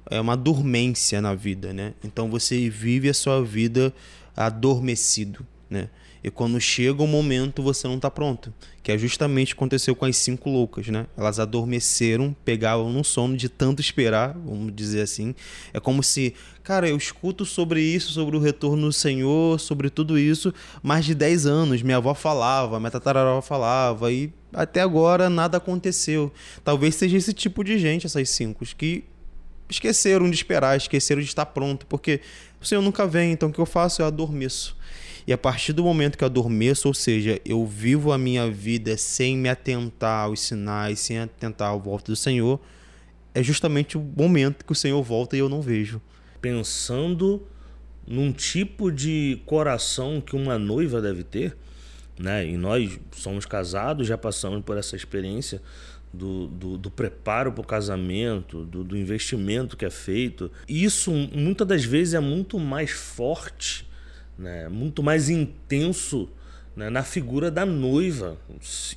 é, 0.08 0.22
uma 0.22 0.38
dormência 0.38 1.20
na 1.20 1.34
vida, 1.34 1.74
né? 1.74 1.96
Então 2.04 2.30
você 2.30 2.70
vive 2.70 3.10
a 3.10 3.14
sua 3.16 3.44
vida 3.44 3.92
adormecido, 4.36 5.44
né? 5.68 5.90
E 6.24 6.30
quando 6.32 6.60
chega 6.60 7.02
o 7.02 7.08
momento, 7.08 7.62
você 7.62 7.88
não 7.88 7.96
está 7.96 8.10
pronto. 8.10 8.54
Que 8.82 8.92
é 8.92 8.98
justamente 8.98 9.54
o 9.54 9.56
que 9.56 9.60
aconteceu 9.60 9.96
com 9.96 10.06
as 10.06 10.18
cinco 10.18 10.50
loucas, 10.50 10.88
né? 10.88 11.06
Elas 11.18 11.40
adormeceram, 11.40 12.36
pegavam 12.46 12.92
no 12.92 13.04
sono 13.04 13.36
de 13.36 13.50
tanto 13.50 13.82
esperar, 13.82 14.34
vamos 14.34 14.74
dizer 14.76 15.02
assim. 15.02 15.36
É 15.74 15.80
como 15.80 16.02
se, 16.02 16.34
cara, 16.64 16.88
eu 16.88 16.98
escuto 16.98 17.46
sobre 17.46 17.82
isso, 17.82 18.12
sobre 18.12 18.36
o 18.36 18.40
retorno 18.40 18.88
do 18.88 18.94
Senhor, 18.94 19.60
sobre 19.60 19.90
tudo 19.90 20.18
isso, 20.18 20.54
mais 20.82 21.06
de 21.06 21.14
10 21.14 21.46
anos. 21.46 21.82
Minha 21.82 21.98
avó 21.98 22.14
falava, 22.14 22.80
minha 22.80 22.92
tataravó 22.92 23.42
falava, 23.42 24.12
e 24.12 24.32
até 24.54 24.82
agora 24.82 25.30
nada 25.30 25.58
aconteceu. 25.58 26.32
Talvez 26.64 26.96
seja 26.96 27.18
esse 27.18 27.34
tipo 27.34 27.64
de 27.64 27.78
gente, 27.78 28.06
essas 28.06 28.30
cinco, 28.30 28.66
que 28.78 29.04
esqueceram 29.70 30.30
de 30.30 30.36
esperar, 30.36 30.78
esqueceram 30.78 31.22
de 31.22 31.28
estar 31.28 31.46
pronto, 31.48 31.86
porque 31.88 32.22
o 32.62 32.66
Senhor 32.66 32.82
nunca 32.82 33.06
vem, 33.06 33.32
então 33.32 33.50
o 33.50 33.54
que 33.54 33.60
eu 33.60 33.66
faço? 33.66 34.02
Eu 34.02 34.06
adormeço. 34.08 34.76
E 35.28 35.34
a 35.34 35.38
partir 35.38 35.74
do 35.74 35.84
momento 35.84 36.18
que 36.18 36.24
eu 36.24 36.28
adormeço, 36.28 36.88
ou 36.88 36.94
seja, 36.94 37.38
eu 37.44 37.66
vivo 37.66 38.14
a 38.14 38.18
minha 38.18 38.50
vida 38.50 38.96
sem 38.96 39.36
me 39.36 39.50
atentar 39.50 40.24
aos 40.24 40.40
sinais, 40.40 41.02
sem 41.02 41.20
atentar 41.20 41.74
à 41.74 41.76
volta 41.76 42.14
do 42.14 42.16
Senhor, 42.16 42.58
é 43.36 43.44
justamente 43.44 43.98
o 43.98 44.02
momento 44.02 44.64
que 44.64 44.72
o 44.72 44.76
Senhor 44.76 45.04
volta 45.04 45.36
e 45.36 45.40
eu 45.40 45.50
não 45.50 45.62
vejo. 45.62 46.02
Pensando 46.40 47.46
num 48.08 48.32
tipo 48.32 48.90
de 48.90 49.42
coração 49.46 50.22
que 50.22 50.34
uma 50.34 50.58
noiva 50.58 51.02
deve 51.02 51.26
ter, 51.26 51.58
né? 52.18 52.48
E 52.48 52.56
nós 52.56 52.98
somos 53.12 53.46
casados, 53.46 54.08
já 54.08 54.18
passamos 54.18 54.64
por 54.64 54.78
essa 54.78 54.96
experiência 54.96 55.62
do, 56.14 56.48
do, 56.48 56.78
do 56.78 56.90
preparo 56.90 57.52
para 57.52 57.62
o 57.62 57.68
casamento, 57.68 58.64
do, 58.64 58.82
do 58.82 58.98
investimento 58.98 59.76
que 59.76 59.84
é 59.84 59.90
feito. 59.90 60.50
Isso 60.70 61.12
muitas 61.12 61.68
das 61.68 61.84
vezes 61.84 62.14
é 62.14 62.20
muito 62.22 62.58
mais 62.58 62.92
forte 62.92 63.87
né, 64.38 64.70
muito 64.70 65.02
mais 65.02 65.30
intenso 65.30 66.30
né, 66.76 66.90
na 66.90 67.02
figura 67.02 67.50
da 67.50 67.66
noiva 67.66 68.38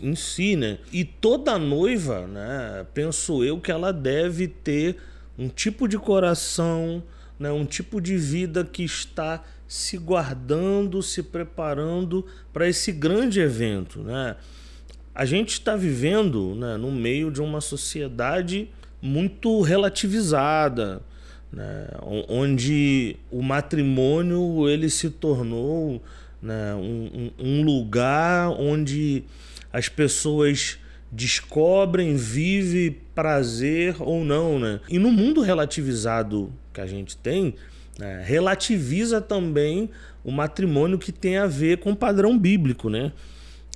em 0.01 0.15
si, 0.15 0.55
né? 0.55 0.79
E 0.93 1.03
toda 1.03 1.59
noiva, 1.59 2.27
né, 2.27 2.87
penso 2.93 3.43
eu 3.43 3.59
que 3.59 3.73
ela 3.73 3.91
deve 3.91 4.47
ter 4.49 4.97
um 5.39 5.49
tipo 5.49 5.89
de 5.89 5.99
coração, 5.99 7.03
né, 7.39 7.51
um 7.51 7.65
tipo 7.65 7.99
de 7.99 8.19
vida 8.19 8.63
que 8.65 8.85
está 8.85 9.43
se 9.67 9.97
guardando, 9.97 11.03
se 11.03 11.23
preparando 11.23 12.27
para 12.53 12.69
esse 12.69 12.93
grande 12.93 13.41
evento, 13.41 14.01
né? 14.01 14.37
A 15.15 15.25
gente 15.25 15.55
está 15.55 15.75
vivendo 15.75 16.55
né, 16.55 16.77
no 16.77 16.91
meio 16.93 17.31
de 17.31 17.41
uma 17.41 17.61
sociedade 17.61 18.69
muito 19.01 19.61
relativizada, 19.63 21.01
né, 21.53 21.89
onde 22.29 23.17
o 23.31 23.43
matrimônio 23.43 24.69
ele 24.69 24.89
se 24.89 25.11
tornou 25.11 26.03
né, 26.41 26.75
um, 26.75 27.31
um 27.39 27.63
lugar 27.63 28.51
onde 28.51 29.25
as 29.73 29.89
pessoas 29.89 30.79
descobrem, 31.13 32.17
vivem 32.17 32.97
prazer 33.15 33.97
ou 33.99 34.25
não, 34.25 34.59
né? 34.59 34.81
E 34.89 34.99
no 34.99 35.11
mundo 35.11 35.41
relativizado 35.41 36.53
que 36.73 36.81
a 36.81 36.87
gente 36.87 37.17
tem, 37.17 37.55
né, 37.99 38.23
relativiza 38.25 39.21
também 39.21 39.91
o 40.23 40.31
matrimônio 40.31 40.99
que 40.99 41.11
tem 41.11 41.37
a 41.37 41.47
ver 41.47 41.79
com 41.79 41.93
o 41.93 41.97
padrão 41.97 42.39
bíblico, 42.39 42.89
né? 42.89 43.13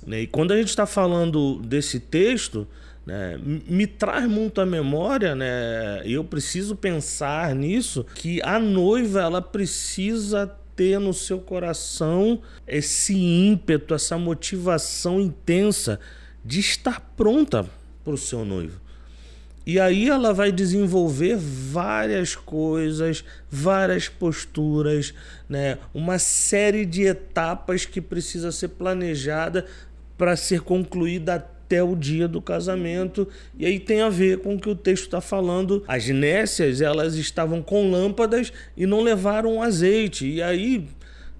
E 0.07 0.27
quando 0.27 0.53
a 0.53 0.57
gente 0.57 0.69
está 0.69 0.85
falando 0.85 1.59
desse 1.59 1.99
texto, 1.99 2.67
né? 3.05 3.39
Me 3.43 3.85
traz 3.85 4.27
muito 4.27 4.59
à 4.59 4.65
memória, 4.65 5.35
né? 5.35 6.01
Eu 6.05 6.23
preciso 6.23 6.75
pensar 6.75 7.53
nisso 7.53 8.05
que 8.15 8.41
a 8.41 8.57
noiva 8.57 9.21
ela 9.21 9.41
precisa 9.41 10.51
ter 10.75 10.99
no 10.99 11.13
seu 11.13 11.39
coração 11.39 12.41
esse 12.67 13.15
ímpeto, 13.15 13.93
essa 13.93 14.17
motivação 14.17 15.21
intensa 15.21 15.99
de 16.43 16.59
estar 16.59 16.99
pronta 17.15 17.65
para 18.03 18.13
o 18.13 18.17
seu 18.17 18.43
noivo. 18.43 18.85
E 19.65 19.79
aí 19.79 20.09
ela 20.09 20.31
vai 20.31 20.51
desenvolver 20.51 21.37
várias 21.37 22.35
coisas, 22.35 23.23
várias 23.49 24.07
posturas, 24.07 25.11
né? 25.49 25.79
uma 25.91 26.19
série 26.19 26.85
de 26.85 27.03
etapas 27.03 27.83
que 27.83 27.99
precisa 27.99 28.51
ser 28.51 28.67
planejada 28.69 29.65
para 30.17 30.35
ser 30.35 30.61
concluída 30.61 31.54
até 31.65 31.83
o 31.83 31.95
dia 31.95 32.27
do 32.27 32.41
casamento. 32.41 33.27
E 33.57 33.65
aí 33.65 33.79
tem 33.79 34.01
a 34.01 34.09
ver 34.09 34.39
com 34.39 34.55
o 34.55 34.59
que 34.59 34.69
o 34.69 34.75
texto 34.75 35.05
está 35.05 35.19
falando. 35.19 35.83
As 35.87 36.07
nécias, 36.07 36.79
elas 36.79 37.15
estavam 37.15 37.61
com 37.61 37.89
lâmpadas 37.89 38.53
e 38.77 38.85
não 38.85 39.01
levaram 39.01 39.61
azeite. 39.61 40.27
E 40.27 40.41
aí, 40.41 40.87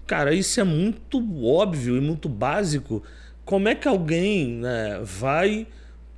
cara, 0.07 0.33
isso 0.33 0.59
é 0.59 0.63
muito 0.63 1.23
óbvio 1.45 1.95
e 1.95 2.01
muito 2.01 2.27
básico. 2.27 3.03
Como 3.45 3.69
é 3.69 3.75
que 3.75 3.87
alguém 3.87 4.55
né, 4.55 4.99
vai 5.03 5.67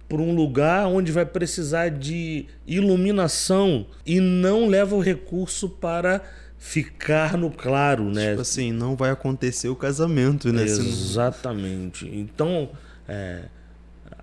para 0.07 0.21
um 0.21 0.33
lugar 0.33 0.87
onde 0.87 1.11
vai 1.11 1.25
precisar 1.25 1.89
de 1.89 2.45
iluminação 2.65 3.85
e 4.05 4.21
não 4.21 4.67
leva 4.67 4.95
o 4.95 5.01
recurso 5.01 5.67
para 5.67 6.21
ficar 6.57 7.37
no 7.37 7.51
claro, 7.51 8.05
né? 8.05 8.29
Tipo 8.29 8.41
assim, 8.41 8.71
não 8.71 8.95
vai 8.95 9.11
acontecer 9.11 9.67
o 9.67 9.75
casamento, 9.75 10.51
né? 10.53 10.63
Exatamente. 10.63 12.07
Então, 12.07 12.69
é, 13.05 13.43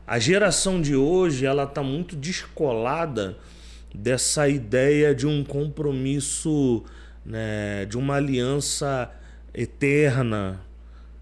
a 0.06 0.18
geração 0.18 0.80
de 0.80 0.94
hoje 0.94 1.46
ela 1.46 1.64
está 1.64 1.82
muito 1.82 2.14
descolada 2.14 3.36
dessa 3.94 4.48
ideia 4.48 5.14
de 5.14 5.26
um 5.26 5.42
compromisso, 5.42 6.84
né, 7.24 7.86
de 7.86 7.96
uma 7.96 8.16
aliança 8.16 9.10
eterna, 9.54 10.60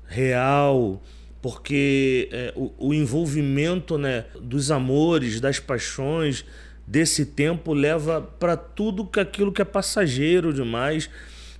real, 0.07 1.01
porque 1.41 2.29
é, 2.33 2.53
o, 2.57 2.73
o, 2.79 2.95
envolvimento 2.95 3.97
né, 3.97 4.25
dos 4.41 4.71
amores, 4.71 5.41
das 5.41 5.61
paixões 5.61 6.45
desse 6.87 7.27
tempo 7.27 7.73
leva 7.73 8.21
para 8.21 8.57
tudo 8.57 9.07
que 9.07 9.21
aquilo 9.21 9.53
que 9.53 9.62
é 9.62 9.65
passageiro 9.65 10.53
demais. 10.53 11.09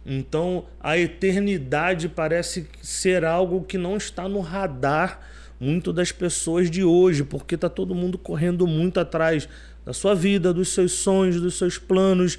Então 0.05 0.67
a 0.81 0.99
eternidade 0.99 2.09
parece 2.09 2.69
ser 2.81 3.25
algo 3.25 3.63
que 3.63 3.79
não 3.79 3.97
está 3.97 4.29
no 4.29 4.41
radar 4.41 5.21
muito 5.63 5.93
das 5.93 6.11
pessoas 6.11 6.69
de 6.69 6.83
hoje, 6.83 7.23
porque 7.23 7.55
está 7.55 7.69
todo 7.69 7.95
mundo 7.95 8.19
correndo 8.19 8.67
muito 8.67 8.99
atrás 8.99 9.49
da 9.87 9.93
sua 9.93 10.13
vida, 10.13 10.53
dos 10.53 10.71
seus 10.71 10.91
sonhos, 10.91 11.41
dos 11.41 11.57
seus 11.57 11.79
planos. 11.79 12.37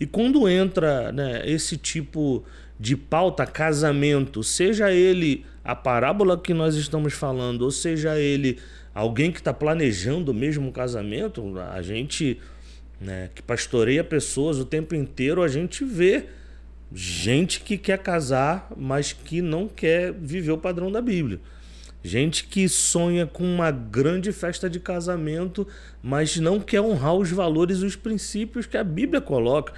E 0.00 0.06
quando 0.06 0.48
entra 0.48 1.12
né, 1.12 1.48
esse 1.48 1.76
tipo 1.76 2.44
de 2.78 2.96
pauta, 2.96 3.46
casamento, 3.46 4.42
seja 4.42 4.90
ele 4.90 5.46
a 5.64 5.76
parábola 5.76 6.36
que 6.36 6.52
nós 6.52 6.74
estamos 6.74 7.12
falando, 7.12 7.62
ou 7.62 7.70
seja 7.70 8.18
ele 8.18 8.58
alguém 8.92 9.30
que 9.30 9.38
está 9.38 9.54
planejando 9.54 10.34
mesmo 10.34 10.72
casamento, 10.72 11.56
a 11.72 11.80
gente 11.80 12.40
né, 13.00 13.30
que 13.32 13.40
pastoreia 13.40 14.02
pessoas 14.02 14.58
o 14.58 14.64
tempo 14.64 14.96
inteiro, 14.96 15.42
a 15.42 15.48
gente 15.48 15.84
vê 15.84 16.24
gente 16.92 17.60
que 17.60 17.78
quer 17.78 17.98
casar, 17.98 18.68
mas 18.76 19.12
que 19.12 19.40
não 19.40 19.68
quer 19.68 20.12
viver 20.12 20.50
o 20.50 20.58
padrão 20.58 20.90
da 20.90 21.00
Bíblia. 21.00 21.38
Gente 22.06 22.44
que 22.44 22.68
sonha 22.68 23.26
com 23.26 23.42
uma 23.42 23.70
grande 23.70 24.30
festa 24.30 24.68
de 24.68 24.78
casamento, 24.78 25.66
mas 26.02 26.36
não 26.36 26.60
quer 26.60 26.82
honrar 26.82 27.14
os 27.14 27.30
valores 27.30 27.78
e 27.78 27.86
os 27.86 27.96
princípios 27.96 28.66
que 28.66 28.76
a 28.76 28.84
Bíblia 28.84 29.22
coloca. 29.22 29.72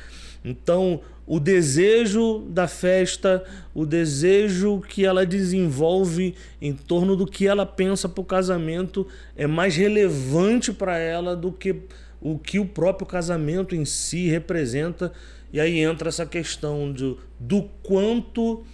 Então, 0.44 1.00
o 1.24 1.38
desejo 1.38 2.40
da 2.48 2.66
festa, 2.66 3.44
o 3.72 3.86
desejo 3.86 4.80
que 4.80 5.06
ela 5.06 5.24
desenvolve 5.24 6.34
em 6.60 6.72
torno 6.72 7.14
do 7.14 7.26
que 7.26 7.46
ela 7.46 7.64
pensa 7.64 8.08
para 8.08 8.22
o 8.22 8.24
casamento 8.24 9.06
é 9.36 9.46
mais 9.46 9.76
relevante 9.76 10.72
para 10.72 10.98
ela 10.98 11.36
do 11.36 11.52
que 11.52 11.76
o 12.20 12.36
que 12.36 12.58
o 12.58 12.66
próprio 12.66 13.06
casamento 13.06 13.72
em 13.72 13.84
si 13.84 14.26
representa. 14.26 15.12
E 15.52 15.60
aí 15.60 15.78
entra 15.78 16.08
essa 16.08 16.26
questão 16.26 16.92
do 17.38 17.62
quanto 17.84 18.64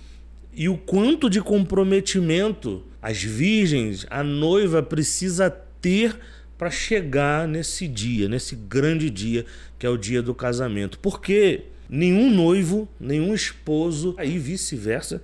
e 0.55 0.71
o 0.71 0.79
quanto 0.79 1.29
de 1.29 1.43
comprometimento 1.43 2.85
as 3.03 3.21
virgens, 3.21 4.07
a 4.09 4.23
noiva 4.23 4.81
precisa 4.83 5.51
ter 5.51 6.17
para 6.57 6.71
chegar 6.71 7.49
nesse 7.49 7.89
dia, 7.89 8.29
nesse 8.29 8.55
grande 8.55 9.11
dia 9.11 9.45
que 9.77 9.85
é 9.85 9.91
o 9.91 9.97
dia 9.97 10.23
do 10.23 10.33
casamento. 10.33 11.01
Porque 11.01 11.65
nenhum 11.91 12.31
noivo, 12.31 12.89
nenhum 13.01 13.35
esposo, 13.35 14.15
aí 14.17 14.39
vice-versa, 14.39 15.21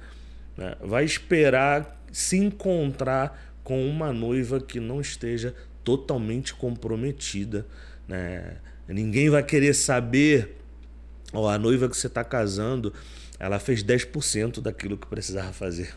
né, 0.57 0.75
vai 0.81 1.05
esperar 1.05 2.03
se 2.11 2.37
encontrar 2.37 3.55
com 3.63 3.89
uma 3.89 4.13
noiva 4.13 4.61
que 4.61 4.81
não 4.81 5.01
esteja 5.01 5.55
totalmente 5.85 6.55
comprometida. 6.55 7.65
Né? 8.09 8.57
Ninguém 8.89 9.31
vai 9.31 9.45
querer 9.45 9.75
saber, 9.75 10.57
ó, 11.33 11.49
a 11.49 11.57
noiva 11.57 11.89
que 11.89 11.97
você 11.97 12.09
está 12.09 12.25
casando, 12.25 12.93
ela 13.39 13.61
fez 13.61 13.85
10% 13.85 14.61
daquilo 14.61 14.97
que 14.97 15.07
precisava 15.07 15.53
fazer. 15.53 15.95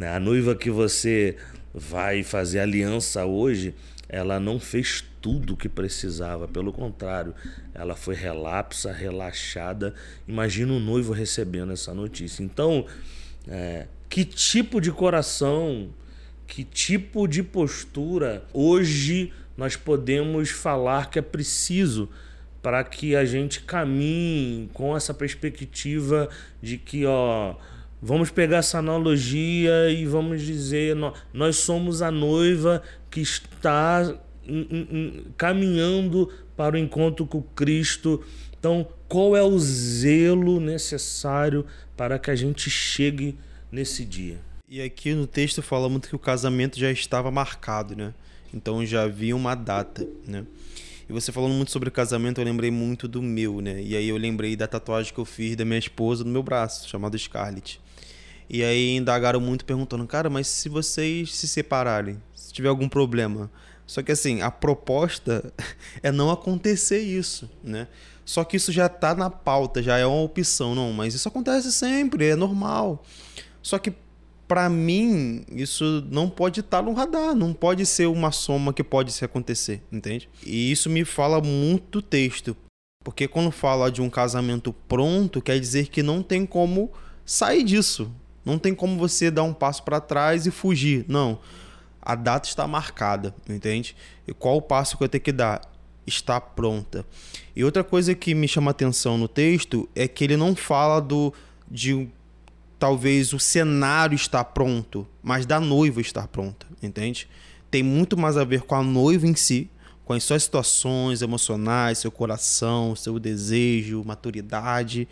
Né? 0.00 0.08
A 0.16 0.18
noiva 0.18 0.54
que 0.54 0.70
você 0.70 1.36
vai 1.74 2.22
fazer 2.22 2.60
aliança 2.60 3.26
hoje, 3.26 3.74
ela 4.08 4.40
não 4.40 4.58
fez 4.58 5.04
tudo 5.20 5.52
o 5.52 5.56
que 5.58 5.68
precisava, 5.68 6.48
pelo 6.48 6.72
contrário, 6.72 7.34
ela 7.74 7.94
foi 7.94 8.14
relapsa, 8.14 8.90
relaxada. 8.90 9.92
Imagina 10.26 10.72
o 10.72 10.80
noivo 10.80 11.12
recebendo 11.12 11.74
essa 11.74 11.92
notícia. 11.92 12.42
Então, 12.42 12.86
é, 13.46 13.88
que 14.08 14.24
tipo 14.24 14.80
de 14.80 14.90
coração, 14.90 15.90
que 16.46 16.64
tipo 16.64 17.28
de 17.28 17.42
postura 17.42 18.42
hoje 18.54 19.34
nós 19.54 19.76
podemos 19.76 20.48
falar 20.48 21.10
que 21.10 21.18
é 21.18 21.22
preciso 21.22 22.08
para 22.62 22.82
que 22.84 23.14
a 23.14 23.26
gente 23.26 23.60
caminhe 23.60 24.70
com 24.72 24.96
essa 24.96 25.12
perspectiva 25.12 26.30
de 26.62 26.78
que, 26.78 27.04
ó 27.04 27.54
Vamos 28.02 28.30
pegar 28.30 28.58
essa 28.58 28.78
analogia 28.78 29.90
e 29.90 30.06
vamos 30.06 30.42
dizer: 30.42 30.96
nós 31.32 31.56
somos 31.56 32.00
a 32.00 32.10
noiva 32.10 32.82
que 33.10 33.20
está 33.20 34.14
caminhando 35.36 36.32
para 36.56 36.76
o 36.76 36.78
encontro 36.78 37.26
com 37.26 37.42
Cristo. 37.42 38.24
Então, 38.58 38.86
qual 39.08 39.36
é 39.36 39.42
o 39.42 39.58
zelo 39.58 40.60
necessário 40.60 41.66
para 41.96 42.18
que 42.18 42.30
a 42.30 42.36
gente 42.36 42.70
chegue 42.70 43.36
nesse 43.70 44.04
dia? 44.04 44.38
E 44.68 44.80
aqui 44.80 45.14
no 45.14 45.26
texto 45.26 45.62
fala 45.62 45.88
muito 45.88 46.08
que 46.08 46.16
o 46.16 46.18
casamento 46.18 46.78
já 46.78 46.90
estava 46.90 47.30
marcado, 47.30 47.96
né? 47.96 48.14
Então 48.52 48.84
já 48.84 49.02
havia 49.02 49.34
uma 49.34 49.54
data, 49.54 50.06
né? 50.26 50.44
E 51.08 51.12
você 51.12 51.32
falando 51.32 51.54
muito 51.54 51.72
sobre 51.72 51.90
casamento, 51.90 52.40
eu 52.40 52.44
lembrei 52.44 52.70
muito 52.70 53.08
do 53.08 53.20
meu, 53.20 53.60
né? 53.60 53.82
E 53.82 53.96
aí 53.96 54.08
eu 54.08 54.16
lembrei 54.16 54.54
da 54.54 54.68
tatuagem 54.68 55.12
que 55.12 55.18
eu 55.18 55.24
fiz 55.24 55.56
da 55.56 55.64
minha 55.64 55.78
esposa 55.78 56.22
no 56.22 56.30
meu 56.30 56.42
braço, 56.42 56.88
chamada 56.88 57.18
Scarlett. 57.18 57.80
E 58.52 58.64
aí 58.64 58.96
indagaram 58.96 59.40
muito 59.40 59.64
perguntando, 59.64 60.04
cara, 60.08 60.28
mas 60.28 60.48
se 60.48 60.68
vocês 60.68 61.36
se 61.36 61.46
separarem, 61.46 62.20
se 62.34 62.52
tiver 62.52 62.68
algum 62.68 62.88
problema. 62.88 63.48
Só 63.86 64.02
que 64.02 64.10
assim, 64.10 64.42
a 64.42 64.50
proposta 64.50 65.52
é 66.02 66.10
não 66.10 66.32
acontecer 66.32 66.98
isso, 66.98 67.48
né? 67.62 67.86
Só 68.24 68.42
que 68.42 68.56
isso 68.56 68.72
já 68.72 68.88
tá 68.88 69.14
na 69.14 69.30
pauta, 69.30 69.80
já 69.80 69.98
é 69.98 70.04
uma 70.04 70.22
opção, 70.22 70.74
não, 70.74 70.92
mas 70.92 71.14
isso 71.14 71.28
acontece 71.28 71.70
sempre, 71.70 72.26
é 72.26 72.34
normal. 72.34 73.04
Só 73.62 73.78
que 73.78 73.92
para 74.48 74.68
mim, 74.68 75.44
isso 75.52 76.04
não 76.10 76.28
pode 76.28 76.58
estar 76.58 76.78
tá 76.78 76.82
no 76.82 76.92
radar, 76.92 77.36
não 77.36 77.52
pode 77.52 77.86
ser 77.86 78.06
uma 78.06 78.32
soma 78.32 78.72
que 78.72 78.82
pode 78.82 79.12
se 79.12 79.24
acontecer, 79.24 79.80
entende? 79.92 80.28
E 80.44 80.72
isso 80.72 80.90
me 80.90 81.04
fala 81.04 81.40
muito 81.40 82.02
texto, 82.02 82.56
porque 83.04 83.28
quando 83.28 83.52
fala 83.52 83.92
de 83.92 84.02
um 84.02 84.10
casamento 84.10 84.72
pronto, 84.88 85.40
quer 85.40 85.60
dizer 85.60 85.86
que 85.86 86.02
não 86.02 86.20
tem 86.20 86.44
como 86.44 86.90
sair 87.24 87.62
disso. 87.62 88.12
Não 88.44 88.58
tem 88.58 88.74
como 88.74 88.98
você 88.98 89.30
dar 89.30 89.42
um 89.42 89.52
passo 89.52 89.82
para 89.82 90.00
trás 90.00 90.46
e 90.46 90.50
fugir. 90.50 91.04
Não. 91.08 91.38
A 92.00 92.14
data 92.14 92.48
está 92.48 92.66
marcada, 92.66 93.34
entende? 93.48 93.94
E 94.26 94.32
qual 94.32 94.56
o 94.56 94.62
passo 94.62 94.96
que 94.96 95.04
eu 95.04 95.08
tenho 95.08 95.22
que 95.22 95.32
dar? 95.32 95.60
Está 96.06 96.40
pronta. 96.40 97.04
E 97.54 97.62
outra 97.62 97.84
coisa 97.84 98.14
que 98.14 98.34
me 98.34 98.48
chama 98.48 98.70
atenção 98.70 99.18
no 99.18 99.28
texto 99.28 99.88
é 99.94 100.08
que 100.08 100.24
ele 100.24 100.36
não 100.36 100.56
fala 100.56 101.00
do 101.00 101.32
de 101.70 102.08
talvez 102.78 103.34
o 103.34 103.38
cenário 103.38 104.16
estar 104.16 104.42
pronto, 104.42 105.06
mas 105.22 105.44
da 105.44 105.60
noiva 105.60 106.00
estar 106.00 106.26
pronta, 106.26 106.66
entende? 106.82 107.28
Tem 107.70 107.82
muito 107.82 108.16
mais 108.16 108.38
a 108.38 108.42
ver 108.42 108.62
com 108.62 108.74
a 108.74 108.82
noiva 108.82 109.26
em 109.26 109.36
si, 109.36 109.70
com 110.04 110.14
as 110.14 110.24
suas 110.24 110.42
situações 110.42 111.22
emocionais, 111.22 111.98
seu 111.98 112.10
coração, 112.10 112.96
seu 112.96 113.18
desejo, 113.20 114.02
maturidade, 114.04 115.06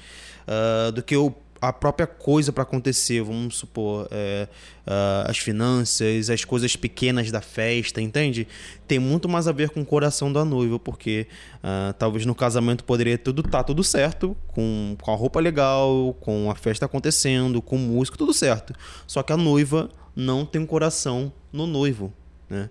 uh, 0.49 0.91
do 0.91 1.03
que 1.03 1.17
o 1.17 1.31
a 1.61 1.73
própria 1.73 2.07
coisa 2.07 2.53
para 2.53 2.63
acontecer, 2.63 3.23
vamos 3.23 3.57
supor, 3.57 4.09
é, 4.11 4.49
uh, 4.87 5.29
as 5.31 5.39
finanças, 5.39 6.31
as 6.31 6.45
coisas 6.45 6.77
pequenas 6.77 7.31
da 7.31 7.41
festa, 7.41 8.01
entende? 8.01 8.47
Tem 8.87 8.99
muito 8.99 9.29
mais 9.29 9.49
a 9.49 9.53
ver 9.53 9.71
com 9.71 9.81
o 9.81 9.87
coração 9.87 10.33
da 10.33 10.45
noiva, 10.45 10.79
porque 10.79 11.27
uh, 11.57 11.93
talvez 11.95 12.25
no 12.25 12.35
casamento 12.35 12.85
poderia 12.85 13.19
tudo 13.19 13.43
tá 13.43 13.63
tudo 13.63 13.83
certo, 13.83 14.37
com, 14.49 14.97
com 15.01 15.11
a 15.11 15.17
roupa 15.17 15.41
legal, 15.41 16.17
com 16.21 16.51
a 16.51 16.55
festa 16.55 16.87
acontecendo, 16.87 17.61
com 17.61 17.77
música, 17.77 18.17
tudo 18.17 18.33
certo. 18.33 18.73
Só 19.07 19.23
que 19.23 19.33
a 19.33 19.37
noiva 19.37 19.91
não 20.15 20.45
tem 20.45 20.61
um 20.61 20.67
coração 20.67 21.33
no 21.53 21.67
noivo, 21.67 22.13
né? 22.49 22.71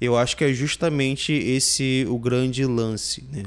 Eu 0.00 0.16
acho 0.16 0.36
que 0.36 0.44
é 0.44 0.52
justamente 0.52 1.32
esse 1.32 2.06
o 2.08 2.16
grande 2.18 2.64
lance, 2.64 3.24
né? 3.32 3.42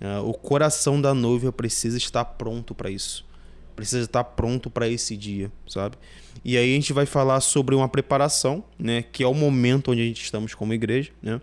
Uh, 0.00 0.26
o 0.26 0.32
coração 0.32 0.98
da 0.98 1.12
noiva 1.12 1.52
precisa 1.52 1.98
estar 1.98 2.24
pronto 2.24 2.74
para 2.74 2.90
isso 2.90 3.28
precisa 3.74 4.04
estar 4.04 4.24
pronto 4.24 4.70
para 4.70 4.88
esse 4.88 5.16
dia, 5.16 5.50
sabe? 5.66 5.96
E 6.44 6.56
aí 6.56 6.72
a 6.72 6.74
gente 6.74 6.92
vai 6.92 7.06
falar 7.06 7.40
sobre 7.40 7.74
uma 7.74 7.88
preparação, 7.88 8.64
né, 8.78 9.02
que 9.02 9.22
é 9.22 9.26
o 9.26 9.34
momento 9.34 9.92
onde 9.92 10.02
a 10.02 10.04
gente 10.04 10.22
estamos 10.22 10.54
como 10.54 10.72
igreja, 10.72 11.10
né? 11.22 11.40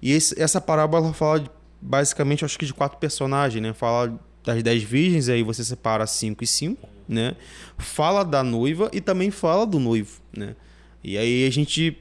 E 0.00 0.12
esse, 0.12 0.40
essa 0.40 0.60
parábola 0.60 1.12
fala 1.12 1.44
basicamente, 1.80 2.44
acho 2.44 2.58
que 2.58 2.66
de 2.66 2.74
quatro 2.74 2.98
personagens, 2.98 3.62
né? 3.62 3.72
Fala 3.72 4.18
das 4.44 4.62
dez 4.62 4.82
virgens, 4.82 5.28
aí 5.28 5.42
você 5.42 5.64
separa 5.64 6.06
cinco 6.06 6.44
e 6.44 6.46
cinco, 6.46 6.88
né? 7.08 7.36
Fala 7.76 8.24
da 8.24 8.42
noiva 8.42 8.90
e 8.92 9.00
também 9.00 9.30
fala 9.30 9.66
do 9.66 9.78
noivo, 9.78 10.20
né? 10.36 10.54
E 11.02 11.18
aí 11.18 11.46
a 11.46 11.50
gente 11.50 11.96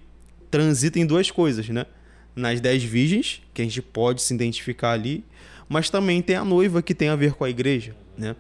transita 0.50 1.00
em 1.00 1.06
duas 1.06 1.30
coisas, 1.30 1.68
né? 1.70 1.86
nas 2.38 2.62
dez 2.62 2.84
virgens, 2.84 3.42
que 3.54 3.62
a 3.64 3.66
gente 3.66 3.82
pode 3.82 4.22
se 4.22 4.34
identificar 4.34 4.92
ali, 4.92 5.26
mas 5.68 5.90
também 5.90 6.22
tem 6.22 6.36
a 6.36 6.46
noiva 6.46 6.82
que 6.82 6.94
tem 6.94 7.10
a 7.10 7.16
ver 7.16 7.34
com 7.34 7.44
a 7.44 7.50
igreja, 7.50 7.96
né? 8.16 8.36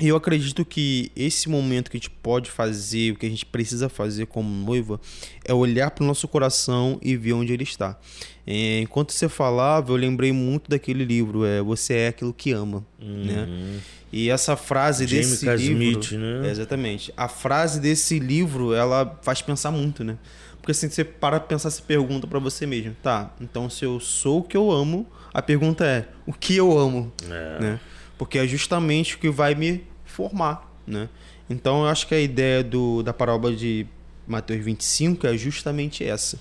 Eu 0.00 0.16
acredito 0.16 0.64
que 0.64 1.12
esse 1.14 1.48
momento 1.48 1.88
que 1.88 1.96
a 1.96 2.00
gente 2.00 2.10
pode 2.10 2.50
fazer, 2.50 3.12
o 3.12 3.16
que 3.16 3.26
a 3.26 3.28
gente 3.28 3.46
precisa 3.46 3.88
fazer 3.88 4.26
como 4.26 4.48
noiva, 4.48 5.00
é 5.44 5.54
olhar 5.54 5.90
para 5.92 6.02
o 6.02 6.06
nosso 6.06 6.26
coração 6.26 6.98
e 7.00 7.16
ver 7.16 7.34
onde 7.34 7.52
ele 7.52 7.62
está. 7.62 7.96
É, 8.44 8.80
enquanto 8.80 9.12
você 9.12 9.28
falava, 9.28 9.92
eu 9.92 9.96
lembrei 9.96 10.32
muito 10.32 10.68
daquele 10.68 11.04
livro, 11.04 11.44
é 11.44 11.62
Você 11.62 11.94
é 11.94 12.08
aquilo 12.08 12.32
que 12.32 12.50
ama, 12.50 12.84
uhum. 13.00 13.24
né? 13.24 13.80
E 14.12 14.30
essa 14.30 14.56
frase 14.56 15.06
Jamie 15.06 15.24
desse 15.24 15.46
livro, 15.56 16.00
Smith, 16.00 16.12
né? 16.12 16.48
É, 16.48 16.50
exatamente. 16.50 17.12
A 17.16 17.28
frase 17.28 17.80
desse 17.80 18.18
livro, 18.18 18.74
ela 18.74 19.18
faz 19.22 19.42
pensar 19.42 19.70
muito, 19.70 20.04
né? 20.04 20.18
Porque 20.58 20.72
assim, 20.72 20.88
você 20.88 21.04
para 21.04 21.38
pensar 21.40 21.68
essa 21.68 21.82
pergunta 21.82 22.26
para 22.26 22.38
você 22.38 22.66
mesmo, 22.66 22.96
tá? 23.02 23.34
Então, 23.40 23.68
se 23.68 23.84
eu 23.84 24.00
sou 24.00 24.40
o 24.40 24.42
que 24.42 24.56
eu 24.56 24.70
amo, 24.70 25.06
a 25.32 25.42
pergunta 25.42 25.84
é: 25.84 26.08
o 26.26 26.32
que 26.32 26.56
eu 26.56 26.78
amo, 26.78 27.12
é. 27.24 27.60
né? 27.60 27.80
Porque 28.16 28.38
é 28.38 28.46
justamente 28.46 29.16
o 29.16 29.18
que 29.18 29.30
vai 29.30 29.54
me 29.54 29.84
formar, 30.04 30.70
né? 30.86 31.08
Então 31.48 31.82
eu 31.82 31.88
acho 31.88 32.06
que 32.06 32.14
a 32.14 32.20
ideia 32.20 32.62
do, 32.62 33.02
da 33.02 33.12
parábola 33.12 33.54
de 33.54 33.86
Mateus 34.26 34.64
25 34.64 35.26
é 35.26 35.36
justamente 35.36 36.04
essa. 36.04 36.38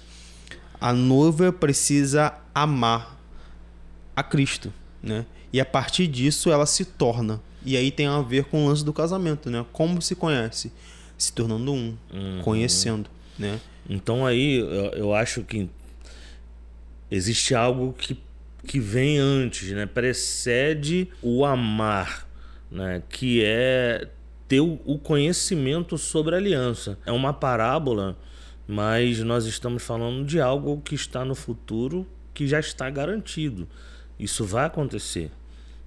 A 0.79 0.93
noiva 0.93 1.51
precisa 1.51 2.33
amar 2.53 3.17
a 4.15 4.23
Cristo, 4.23 4.71
né? 5.01 5.25
E 5.51 5.59
a 5.59 5.65
partir 5.65 6.07
disso 6.07 6.51
ela 6.51 6.65
se 6.65 6.85
torna. 6.85 7.41
E 7.65 7.77
aí 7.77 7.91
tem 7.91 8.07
a 8.07 8.21
ver 8.21 8.45
com 8.45 8.65
o 8.65 8.67
lance 8.67 8.83
do 8.83 8.91
casamento, 8.91 9.49
né? 9.49 9.65
Como 9.71 10.01
se 10.01 10.15
conhece? 10.15 10.71
Se 11.17 11.31
tornando 11.31 11.71
um, 11.71 11.97
uhum. 12.11 12.41
conhecendo, 12.43 13.09
né? 13.37 13.59
Então 13.89 14.25
aí 14.25 14.59
eu, 14.59 14.91
eu 14.93 15.13
acho 15.13 15.43
que 15.43 15.69
existe 17.09 17.53
algo 17.53 17.93
que 17.93 18.17
que 18.65 18.79
vem 18.79 19.17
antes, 19.17 19.71
né? 19.71 19.85
Precede 19.85 21.09
o 21.21 21.45
amar, 21.45 22.27
né? 22.71 23.03
Que 23.09 23.43
é 23.43 24.07
ter 24.47 24.61
o 24.61 24.99
conhecimento 24.99 25.97
sobre 25.97 26.35
a 26.35 26.37
aliança. 26.37 26.97
É 27.05 27.11
uma 27.11 27.33
parábola, 27.33 28.17
mas 28.67 29.19
nós 29.19 29.45
estamos 29.45 29.83
falando 29.83 30.25
de 30.25 30.39
algo 30.39 30.81
que 30.81 30.95
está 30.95 31.25
no 31.25 31.35
futuro, 31.35 32.07
que 32.33 32.47
já 32.47 32.59
está 32.59 32.89
garantido. 32.89 33.67
Isso 34.19 34.45
vai 34.45 34.65
acontecer. 34.65 35.31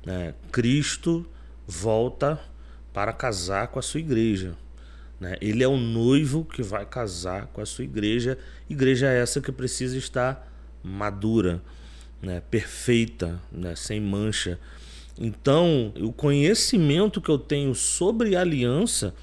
Né? 0.05 0.35
Cristo 0.51 1.27
volta 1.67 2.41
para 2.93 3.13
casar 3.13 3.69
com 3.69 3.79
a 3.79 3.83
sua 3.83 4.01
igreja. 4.01 4.55
Né? 5.21 5.37
Ele 5.41 5.63
é 5.63 5.69
o 5.69 5.77
noivo 5.77 6.45
que 6.45 6.63
vai 6.63 6.85
casar 6.85 7.47
com 7.49 7.61
a 7.61 7.67
sua 7.67 7.85
igreja. 7.85 8.39
Igreja 8.69 9.07
essa 9.09 9.41
que 9.41 9.53
precisa 9.53 9.97
estar 9.97 10.53
madura 10.83 11.63
né, 12.27 12.43
perfeita, 12.51 13.41
né, 13.53 13.77
sem 13.77 14.01
mancha. 14.01 14.59
Então, 15.19 15.93
o 16.01 16.13
conhecimento 16.13 17.21
que 17.21 17.31
eu 17.31 17.39
tenho 17.39 17.73
sobre 17.73 18.35
aliança 18.35 19.15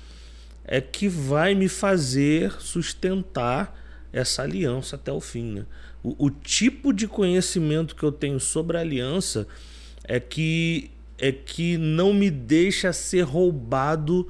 é 0.64 0.80
que 0.80 1.10
vai 1.10 1.54
me 1.54 1.68
fazer 1.68 2.54
sustentar 2.60 3.78
essa 4.14 4.44
aliança 4.44 4.96
até 4.96 5.12
o 5.12 5.20
fim. 5.20 5.52
Né? 5.52 5.66
O, 6.02 6.28
o 6.28 6.30
tipo 6.30 6.94
de 6.94 7.08
conhecimento 7.08 7.94
que 7.94 8.04
eu 8.04 8.12
tenho 8.12 8.40
sobre 8.40 8.78
a 8.78 8.80
aliança 8.80 9.46
é 10.06 10.20
que 10.20 10.90
é 11.20 11.32
que 11.32 11.78
não 11.78 12.12
me 12.12 12.30
deixa 12.30 12.92
ser 12.92 13.22
roubado 13.22 14.28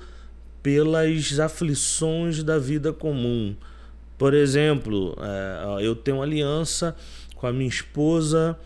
pelas 0.62 1.40
aflições 1.40 2.44
da 2.44 2.60
vida 2.60 2.92
comum. 2.92 3.56
Por 4.18 4.34
exemplo, 4.34 5.18
é, 5.20 5.86
eu 5.86 5.96
tenho 5.96 6.22
aliança 6.22 6.96
com 7.44 7.48
a 7.48 7.52
minha 7.52 7.68
esposa. 7.68 8.58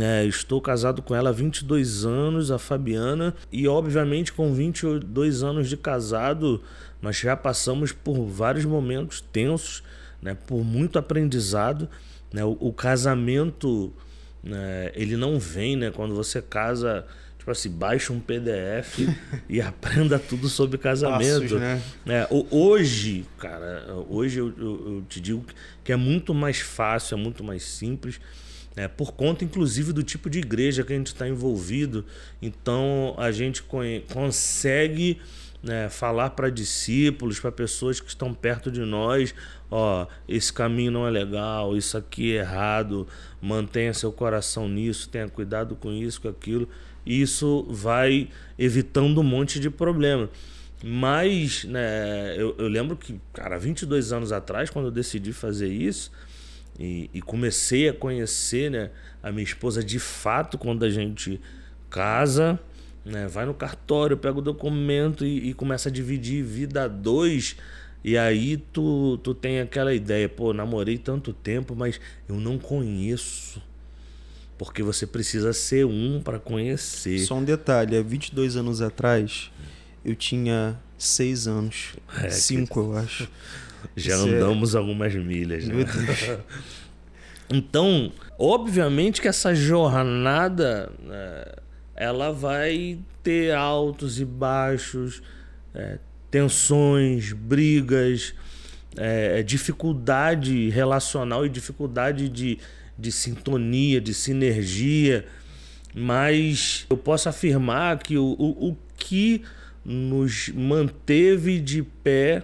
É, 0.00 0.26
estou 0.26 0.60
casado 0.60 1.00
com 1.00 1.14
ela 1.14 1.30
há 1.30 1.32
22 1.32 2.04
anos, 2.04 2.50
a 2.50 2.58
Fabiana, 2.58 3.32
e 3.52 3.68
obviamente 3.68 4.32
com 4.32 4.52
22 4.52 5.44
anos 5.44 5.68
de 5.68 5.76
casado, 5.76 6.60
nós 7.00 7.16
já 7.16 7.36
passamos 7.36 7.92
por 7.92 8.26
vários 8.26 8.64
momentos 8.64 9.20
tensos, 9.20 9.84
né, 10.20 10.36
por 10.46 10.64
muito 10.64 10.98
aprendizado. 10.98 11.88
Né, 12.32 12.44
o, 12.44 12.56
o 12.58 12.72
casamento, 12.72 13.92
né, 14.42 14.90
ele 14.94 15.16
não 15.16 15.38
vem 15.38 15.76
né, 15.76 15.92
quando 15.92 16.16
você 16.16 16.42
casa 16.42 17.06
tipo 17.48 17.52
assim, 17.52 17.70
baixa 17.70 18.12
um 18.12 18.20
PDF 18.20 19.08
e 19.48 19.60
aprenda 19.62 20.18
tudo 20.18 20.48
sobre 20.48 20.76
casamento. 20.76 21.42
Passos, 21.42 21.60
né? 21.60 21.82
É, 22.06 22.28
hoje, 22.50 23.24
cara, 23.38 23.86
hoje 24.08 24.38
eu, 24.38 24.52
eu, 24.56 24.96
eu, 24.96 25.04
te 25.08 25.20
digo 25.20 25.44
que 25.82 25.92
é 25.92 25.96
muito 25.96 26.34
mais 26.34 26.58
fácil, 26.60 27.16
é 27.16 27.20
muito 27.20 27.42
mais 27.42 27.62
simples. 27.62 28.20
É, 28.76 28.86
por 28.86 29.12
conta, 29.12 29.44
inclusive, 29.44 29.92
do 29.92 30.04
tipo 30.04 30.30
de 30.30 30.38
igreja 30.38 30.84
que 30.84 30.92
a 30.92 30.96
gente 30.96 31.08
está 31.08 31.28
envolvido. 31.28 32.04
Então, 32.40 33.14
a 33.18 33.32
gente 33.32 33.62
consegue 33.62 35.20
né, 35.60 35.88
falar 35.88 36.30
para 36.30 36.48
discípulos, 36.48 37.40
para 37.40 37.50
pessoas 37.50 37.98
que 37.98 38.08
estão 38.08 38.32
perto 38.32 38.70
de 38.70 38.80
nós, 38.82 39.34
ó, 39.68 40.06
esse 40.28 40.52
caminho 40.52 40.92
não 40.92 41.08
é 41.08 41.10
legal, 41.10 41.76
isso 41.76 41.98
aqui 41.98 42.36
é 42.36 42.40
errado, 42.40 43.08
mantenha 43.42 43.92
seu 43.92 44.12
coração 44.12 44.68
nisso, 44.68 45.08
tenha 45.08 45.28
cuidado 45.28 45.74
com 45.74 45.90
isso, 45.90 46.20
com 46.20 46.28
aquilo 46.28 46.68
isso 47.08 47.66
vai 47.70 48.28
evitando 48.58 49.20
um 49.20 49.24
monte 49.24 49.58
de 49.58 49.70
problema. 49.70 50.28
Mas, 50.84 51.64
né, 51.64 52.34
eu, 52.36 52.54
eu, 52.58 52.68
lembro 52.68 52.96
que, 52.96 53.18
cara, 53.32 53.58
22 53.58 54.12
anos 54.12 54.30
atrás, 54.30 54.68
quando 54.68 54.84
eu 54.84 54.90
decidi 54.92 55.32
fazer 55.32 55.68
isso 55.68 56.12
e, 56.78 57.10
e, 57.12 57.22
comecei 57.22 57.88
a 57.88 57.92
conhecer 57.92 58.70
né, 58.70 58.90
a 59.20 59.32
minha 59.32 59.42
esposa 59.42 59.82
de 59.82 59.98
fato, 59.98 60.56
quando 60.56 60.84
a 60.84 60.90
gente 60.90 61.40
casa, 61.90 62.60
né, 63.04 63.26
vai 63.26 63.44
no 63.44 63.54
cartório, 63.54 64.16
pega 64.16 64.38
o 64.38 64.42
documento 64.42 65.24
e, 65.24 65.48
e 65.48 65.54
começa 65.54 65.88
a 65.88 65.92
dividir 65.92 66.44
vida 66.44 66.88
dois. 66.88 67.56
E 68.04 68.16
aí 68.16 68.56
tu, 68.56 69.18
tu 69.18 69.34
tem 69.34 69.60
aquela 69.60 69.92
ideia, 69.92 70.28
pô, 70.28 70.52
namorei 70.52 70.96
tanto 70.96 71.32
tempo, 71.32 71.74
mas 71.74 72.00
eu 72.28 72.36
não 72.36 72.56
conheço 72.56 73.60
porque 74.58 74.82
você 74.82 75.06
precisa 75.06 75.52
ser 75.52 75.86
um 75.86 76.20
para 76.20 76.38
conhecer. 76.38 77.20
Só 77.20 77.36
um 77.36 77.44
detalhe: 77.44 77.96
há 77.96 78.02
22 78.02 78.56
anos 78.56 78.82
atrás, 78.82 79.50
eu 80.04 80.14
tinha 80.16 80.78
6 80.98 81.46
anos. 81.46 81.94
5, 82.28 82.78
é, 82.78 82.82
eu 82.82 82.96
acho. 82.98 83.28
Já 83.96 84.16
Isso 84.16 84.28
é 84.28 84.36
andamos 84.36 84.74
é... 84.74 84.78
algumas 84.78 85.14
milhas. 85.14 85.66
Né? 85.66 85.86
então, 87.48 88.12
obviamente 88.36 89.22
que 89.22 89.28
essa 89.28 89.54
jornada 89.54 90.90
né, 91.00 91.44
ela 91.94 92.32
vai 92.32 92.98
ter 93.22 93.54
altos 93.54 94.20
e 94.20 94.24
baixos, 94.24 95.22
é, 95.72 95.98
tensões, 96.30 97.32
brigas, 97.32 98.34
é, 98.96 99.42
dificuldade 99.44 100.68
relacional 100.70 101.46
e 101.46 101.48
dificuldade 101.48 102.28
de 102.28 102.58
de 102.98 103.12
sintonia, 103.12 104.00
de 104.00 104.12
sinergia, 104.12 105.24
mas 105.94 106.86
eu 106.90 106.96
posso 106.96 107.28
afirmar 107.28 107.98
que 107.98 108.18
o, 108.18 108.34
o, 108.38 108.70
o 108.70 108.76
que 108.96 109.42
nos 109.84 110.48
manteve 110.48 111.60
de 111.60 111.82
pé 111.82 112.42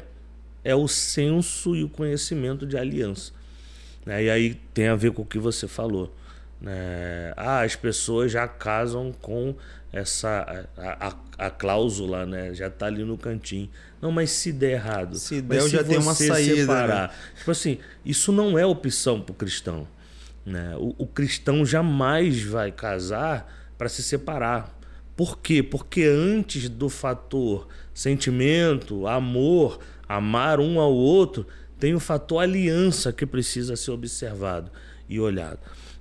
é 0.62 0.74
o 0.74 0.88
senso 0.88 1.76
e 1.76 1.84
o 1.84 1.88
conhecimento 1.88 2.66
de 2.66 2.78
aliança. 2.78 3.32
Né? 4.06 4.24
E 4.24 4.30
aí 4.30 4.54
tem 4.72 4.88
a 4.88 4.94
ver 4.94 5.12
com 5.12 5.22
o 5.22 5.26
que 5.26 5.38
você 5.38 5.68
falou. 5.68 6.14
Né? 6.60 7.32
Ah, 7.36 7.60
as 7.60 7.76
pessoas 7.76 8.32
já 8.32 8.48
casam 8.48 9.12
com 9.20 9.54
essa 9.92 10.66
a, 10.76 11.08
a, 11.08 11.46
a 11.46 11.50
cláusula, 11.50 12.26
né? 12.26 12.52
Já 12.52 12.66
está 12.66 12.86
ali 12.86 13.04
no 13.04 13.16
cantinho. 13.16 13.70
Não, 14.02 14.10
mas 14.10 14.30
se 14.30 14.52
der 14.52 14.72
errado, 14.72 15.16
se 15.16 15.40
der, 15.40 15.62
se 15.62 15.68
já 15.68 15.84
tem 15.84 15.98
uma 15.98 16.14
saída. 16.14 16.56
Separar, 16.56 17.08
né? 17.08 17.14
Tipo 17.36 17.50
assim, 17.50 17.78
isso 18.04 18.32
não 18.32 18.58
é 18.58 18.66
opção 18.66 19.20
para 19.20 19.32
o 19.32 19.34
cristão. 19.34 19.86
Né? 20.44 20.74
O, 20.76 20.94
o 20.98 21.06
cristão 21.06 21.64
jamais 21.64 22.42
vai 22.42 22.70
casar 22.70 23.52
para 23.78 23.88
se 23.88 24.02
separar. 24.02 24.78
Por 25.16 25.38
quê? 25.38 25.62
Porque 25.62 26.04
antes 26.04 26.68
do 26.68 26.88
fator 26.88 27.68
sentimento, 27.92 29.06
amor, 29.06 29.78
amar 30.08 30.58
um 30.58 30.80
ao 30.80 30.92
outro, 30.92 31.46
tem 31.78 31.94
o 31.94 32.00
fator 32.00 32.42
aliança 32.42 33.12
que 33.12 33.24
precisa 33.24 33.76
ser 33.76 33.92
observado 33.92 34.70
e 35.08 35.20
olhado. 35.20 35.58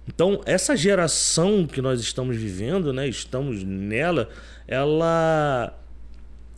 Então, 0.08 0.42
essa 0.46 0.76
geração 0.76 1.66
que 1.66 1.82
nós 1.82 2.02
estamos 2.02 2.36
vivendo, 2.36 2.92
né, 2.92 3.08
estamos 3.08 3.64
nela, 3.64 4.28
ela 4.68 5.78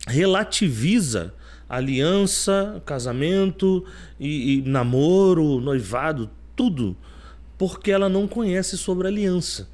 relativiza 0.08 1.32
aliança, 1.68 2.82
casamento 2.84 3.84
e, 4.18 4.58
e 4.58 4.62
namoro, 4.62 5.60
noivado, 5.60 6.30
tudo 6.54 6.96
porque 7.58 7.90
ela 7.90 8.08
não 8.08 8.26
conhece 8.26 8.76
sobre 8.76 9.08
aliança. 9.08 9.68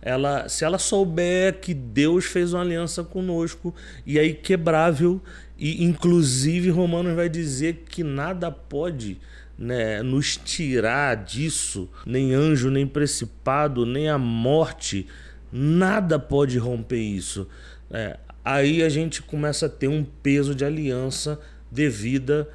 Ela, 0.00 0.48
se 0.48 0.64
ela 0.64 0.78
souber 0.78 1.60
que 1.60 1.72
Deus 1.72 2.26
fez 2.26 2.52
uma 2.52 2.60
aliança 2.60 3.02
conosco 3.02 3.74
e 4.04 4.18
é 4.18 4.26
inquebrável, 4.26 5.20
E 5.56 5.84
inclusive 5.84 6.68
Romanos 6.68 7.14
vai 7.14 7.28
dizer 7.28 7.84
que 7.88 8.02
nada 8.02 8.50
pode 8.50 9.18
né, 9.56 10.02
nos 10.02 10.36
tirar 10.36 11.16
disso, 11.16 11.88
nem 12.04 12.34
anjo, 12.34 12.70
nem 12.70 12.86
principado, 12.86 13.86
nem 13.86 14.08
a 14.08 14.18
morte, 14.18 15.06
nada 15.52 16.18
pode 16.18 16.58
romper 16.58 16.98
isso. 16.98 17.48
É, 17.90 18.18
aí 18.44 18.82
a 18.82 18.88
gente 18.88 19.22
começa 19.22 19.66
a 19.66 19.68
ter 19.68 19.88
um 19.88 20.04
peso 20.04 20.54
de 20.54 20.64
aliança 20.64 21.40
devida 21.70 22.48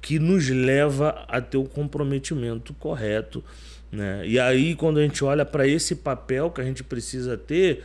que 0.00 0.18
nos 0.18 0.48
leva 0.48 1.24
a 1.28 1.40
ter 1.40 1.56
o 1.56 1.64
comprometimento 1.64 2.74
correto. 2.74 3.44
Né? 3.94 4.26
E 4.26 4.40
aí, 4.40 4.74
quando 4.74 4.98
a 4.98 5.02
gente 5.02 5.22
olha 5.24 5.44
para 5.44 5.68
esse 5.68 5.94
papel 5.94 6.50
que 6.50 6.60
a 6.60 6.64
gente 6.64 6.82
precisa 6.82 7.36
ter, 7.38 7.84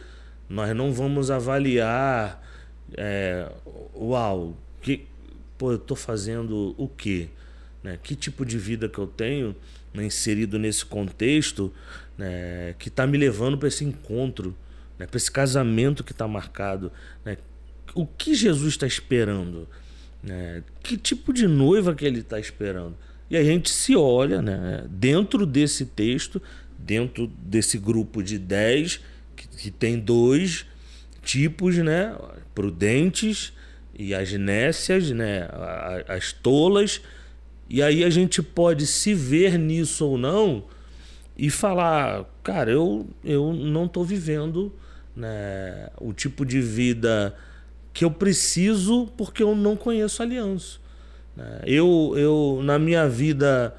nós 0.50 0.76
não 0.76 0.92
vamos 0.92 1.30
avaliar, 1.30 2.44
é, 2.98 3.48
uau, 3.96 4.58
que, 4.82 5.06
pô, 5.56 5.72
eu 5.72 5.76
estou 5.76 5.96
fazendo 5.96 6.74
o 6.78 6.88
quê? 6.88 7.30
Né? 7.84 8.00
Que 8.02 8.16
tipo 8.16 8.44
de 8.44 8.58
vida 8.58 8.90
que 8.90 8.98
eu 8.98 9.06
tenho 9.06 9.56
né, 9.94 10.04
inserido 10.04 10.58
nesse 10.58 10.84
contexto 10.84 11.72
né, 12.18 12.74
que 12.80 12.90
está 12.90 13.06
me 13.06 13.18
levando 13.18 13.56
para 13.56 13.68
esse 13.68 13.86
encontro, 13.86 14.58
né, 14.98 15.06
para 15.06 15.18
esse 15.18 15.32
casamento 15.32 16.04
que 16.04 16.12
está 16.12 16.28
marcado? 16.28 16.92
Né? 17.24 17.38
O 17.94 18.08
que 18.08 18.34
Jesus 18.34 18.74
está 18.74 18.88
esperando? 18.88 19.68
Né? 20.24 20.64
Que 20.82 20.98
tipo 20.98 21.32
de 21.32 21.48
noiva 21.48 21.94
que 21.94 22.04
ele 22.04 22.22
está 22.22 22.40
esperando? 22.40 22.98
E 23.30 23.38
a 23.38 23.44
gente 23.44 23.70
se 23.70 23.96
olha 23.96 24.42
né, 24.42 24.86
dentro 24.90 25.46
desse 25.46 25.86
texto, 25.86 26.42
dentro 26.78 27.28
desse 27.28 27.78
grupo 27.78 28.24
de 28.24 28.40
dez, 28.40 29.00
que, 29.36 29.48
que 29.48 29.72
tem 29.72 30.00
dois 30.00 30.66
tipos, 31.22 31.78
né, 31.78 32.16
prudentes 32.56 33.54
e 33.98 34.16
as 34.16 34.32
nécias, 34.34 35.12
né, 35.12 35.48
as 36.08 36.34
tolas. 36.34 37.02
E 37.70 37.84
aí 37.84 38.04
a 38.04 38.10
gente 38.10 38.42
pode 38.42 38.88
se 38.88 39.14
ver 39.14 39.60
nisso 39.60 40.06
ou 40.08 40.18
não 40.18 40.64
e 41.38 41.50
falar, 41.50 42.26
cara, 42.44 42.72
eu, 42.72 43.08
eu 43.24 43.54
não 43.54 43.86
estou 43.86 44.04
vivendo 44.04 44.74
né, 45.16 45.90
o 45.98 46.12
tipo 46.12 46.44
de 46.44 46.60
vida 46.60 47.36
que 47.94 48.04
eu 48.04 48.12
preciso 48.12 49.08
porque 49.16 49.44
eu 49.44 49.56
não 49.56 49.76
conheço 49.76 50.24
aliança. 50.24 50.80
Né. 51.36 51.62
Eu, 51.66 52.14
eu, 52.16 52.62
na 52.64 52.78
minha 52.80 53.08
vida 53.08 53.76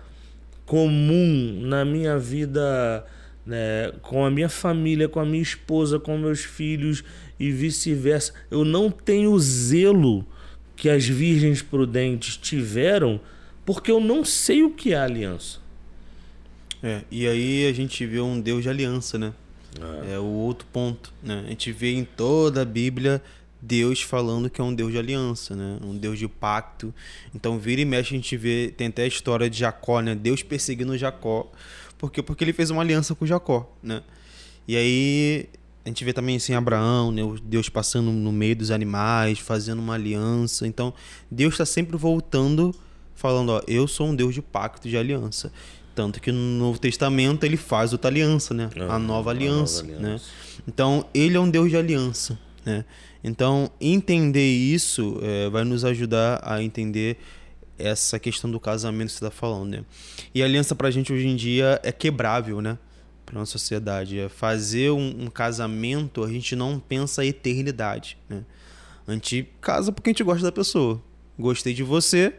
comum, 0.66 1.60
na 1.62 1.84
minha 1.84 2.18
vida 2.18 3.04
né, 3.44 3.92
com 4.02 4.24
a 4.24 4.30
minha 4.30 4.48
família, 4.48 5.08
com 5.08 5.18
a 5.18 5.24
minha 5.24 5.42
esposa, 5.42 5.98
com 5.98 6.16
meus 6.16 6.40
filhos 6.40 7.02
e 7.38 7.50
vice-versa, 7.50 8.32
eu 8.50 8.64
não 8.64 8.90
tenho 8.90 9.36
zelo 9.38 10.24
que 10.76 10.88
as 10.88 11.04
virgens 11.04 11.60
prudentes 11.60 12.36
tiveram 12.36 13.20
porque 13.64 13.90
eu 13.90 14.00
não 14.00 14.24
sei 14.24 14.62
o 14.62 14.70
que 14.70 14.94
é 14.94 14.98
aliança. 14.98 15.58
É, 16.82 17.02
e 17.10 17.26
aí 17.26 17.66
a 17.68 17.72
gente 17.72 18.06
vê 18.06 18.20
um 18.20 18.40
Deus 18.40 18.62
de 18.62 18.68
aliança, 18.68 19.18
né? 19.18 19.32
É. 20.08 20.14
é 20.14 20.18
o 20.18 20.24
outro 20.24 20.66
ponto, 20.72 21.12
né? 21.22 21.42
A 21.46 21.50
gente 21.50 21.70
vê 21.70 21.92
em 21.92 22.04
toda 22.04 22.62
a 22.62 22.64
Bíblia 22.64 23.22
Deus 23.62 24.00
falando 24.02 24.48
que 24.48 24.60
é 24.60 24.64
um 24.64 24.74
Deus 24.74 24.92
de 24.92 24.98
aliança, 24.98 25.54
né? 25.54 25.78
Um 25.82 25.96
Deus 25.96 26.18
de 26.18 26.26
pacto. 26.26 26.94
Então, 27.34 27.58
vira 27.58 27.80
e 27.80 27.84
mexe, 27.84 28.14
a 28.14 28.16
gente 28.16 28.36
vê, 28.36 28.72
tem 28.76 28.86
até 28.86 29.02
a 29.02 29.06
história 29.06 29.50
de 29.50 29.58
Jacó, 29.58 30.00
né? 30.00 30.14
Deus 30.14 30.42
perseguindo 30.42 30.96
Jacó. 30.96 31.50
Por 31.98 32.10
quê? 32.10 32.22
Porque 32.22 32.44
ele 32.44 32.52
fez 32.52 32.70
uma 32.70 32.82
aliança 32.82 33.14
com 33.14 33.26
Jacó, 33.26 33.70
né? 33.82 34.02
E 34.66 34.76
aí, 34.76 35.48
a 35.84 35.88
gente 35.88 36.04
vê 36.04 36.12
também 36.12 36.36
assim 36.36 36.54
Abraão, 36.54 37.12
né? 37.12 37.22
Deus 37.42 37.68
passando 37.68 38.10
no 38.10 38.32
meio 38.32 38.56
dos 38.56 38.70
animais, 38.70 39.38
fazendo 39.38 39.78
uma 39.78 39.94
aliança. 39.94 40.66
Então, 40.66 40.94
Deus 41.30 41.54
está 41.54 41.66
sempre 41.66 41.96
voltando 41.96 42.74
falando, 43.20 43.50
ó, 43.50 43.60
eu 43.68 43.86
sou 43.86 44.08
um 44.08 44.16
Deus 44.16 44.34
de 44.34 44.40
pacto, 44.40 44.88
de 44.88 44.96
aliança. 44.96 45.52
Tanto 45.94 46.20
que 46.22 46.32
no 46.32 46.38
Novo 46.38 46.78
Testamento 46.78 47.44
ele 47.44 47.58
faz 47.58 47.92
outra 47.92 48.08
aliança, 48.08 48.54
né? 48.54 48.70
a, 48.88 48.98
nova 48.98 49.30
aliança, 49.30 49.82
a 49.82 49.86
nova 49.86 49.96
aliança, 49.98 50.00
né? 50.00 50.20
Então, 50.66 51.04
ele 51.12 51.36
é 51.36 51.40
um 51.40 51.50
Deus 51.50 51.68
de 51.68 51.76
aliança, 51.76 52.38
né? 52.64 52.84
Então, 53.22 53.70
entender 53.80 54.50
isso 54.50 55.18
é, 55.22 55.48
vai 55.50 55.64
nos 55.64 55.84
ajudar 55.84 56.40
a 56.42 56.62
entender 56.62 57.18
essa 57.78 58.18
questão 58.18 58.50
do 58.50 58.60
casamento 58.60 59.08
que 59.08 59.12
você 59.12 59.24
está 59.24 59.30
falando, 59.30 59.70
né? 59.70 59.84
E 60.34 60.42
a 60.42 60.44
aliança 60.44 60.74
para 60.74 60.88
a 60.88 60.90
gente 60.90 61.12
hoje 61.12 61.26
em 61.26 61.36
dia 61.36 61.80
é 61.82 61.90
quebrável, 61.90 62.60
né? 62.60 62.78
Para 63.24 63.38
nossa 63.38 63.52
sociedade. 63.52 64.18
É 64.18 64.28
fazer 64.28 64.90
um, 64.90 65.24
um, 65.24 65.26
casamento, 65.30 66.22
a 66.22 66.28
gente 66.28 66.54
não 66.54 66.78
pensa 66.78 67.22
a 67.22 67.26
eternidade, 67.26 68.18
né? 68.28 68.44
A 69.06 69.12
gente 69.12 69.48
casa 69.60 69.90
porque 69.90 70.10
a 70.10 70.12
gente 70.12 70.22
gosta 70.22 70.42
da 70.42 70.52
pessoa. 70.52 71.02
Gostei 71.38 71.72
de 71.72 71.82
você, 71.82 72.34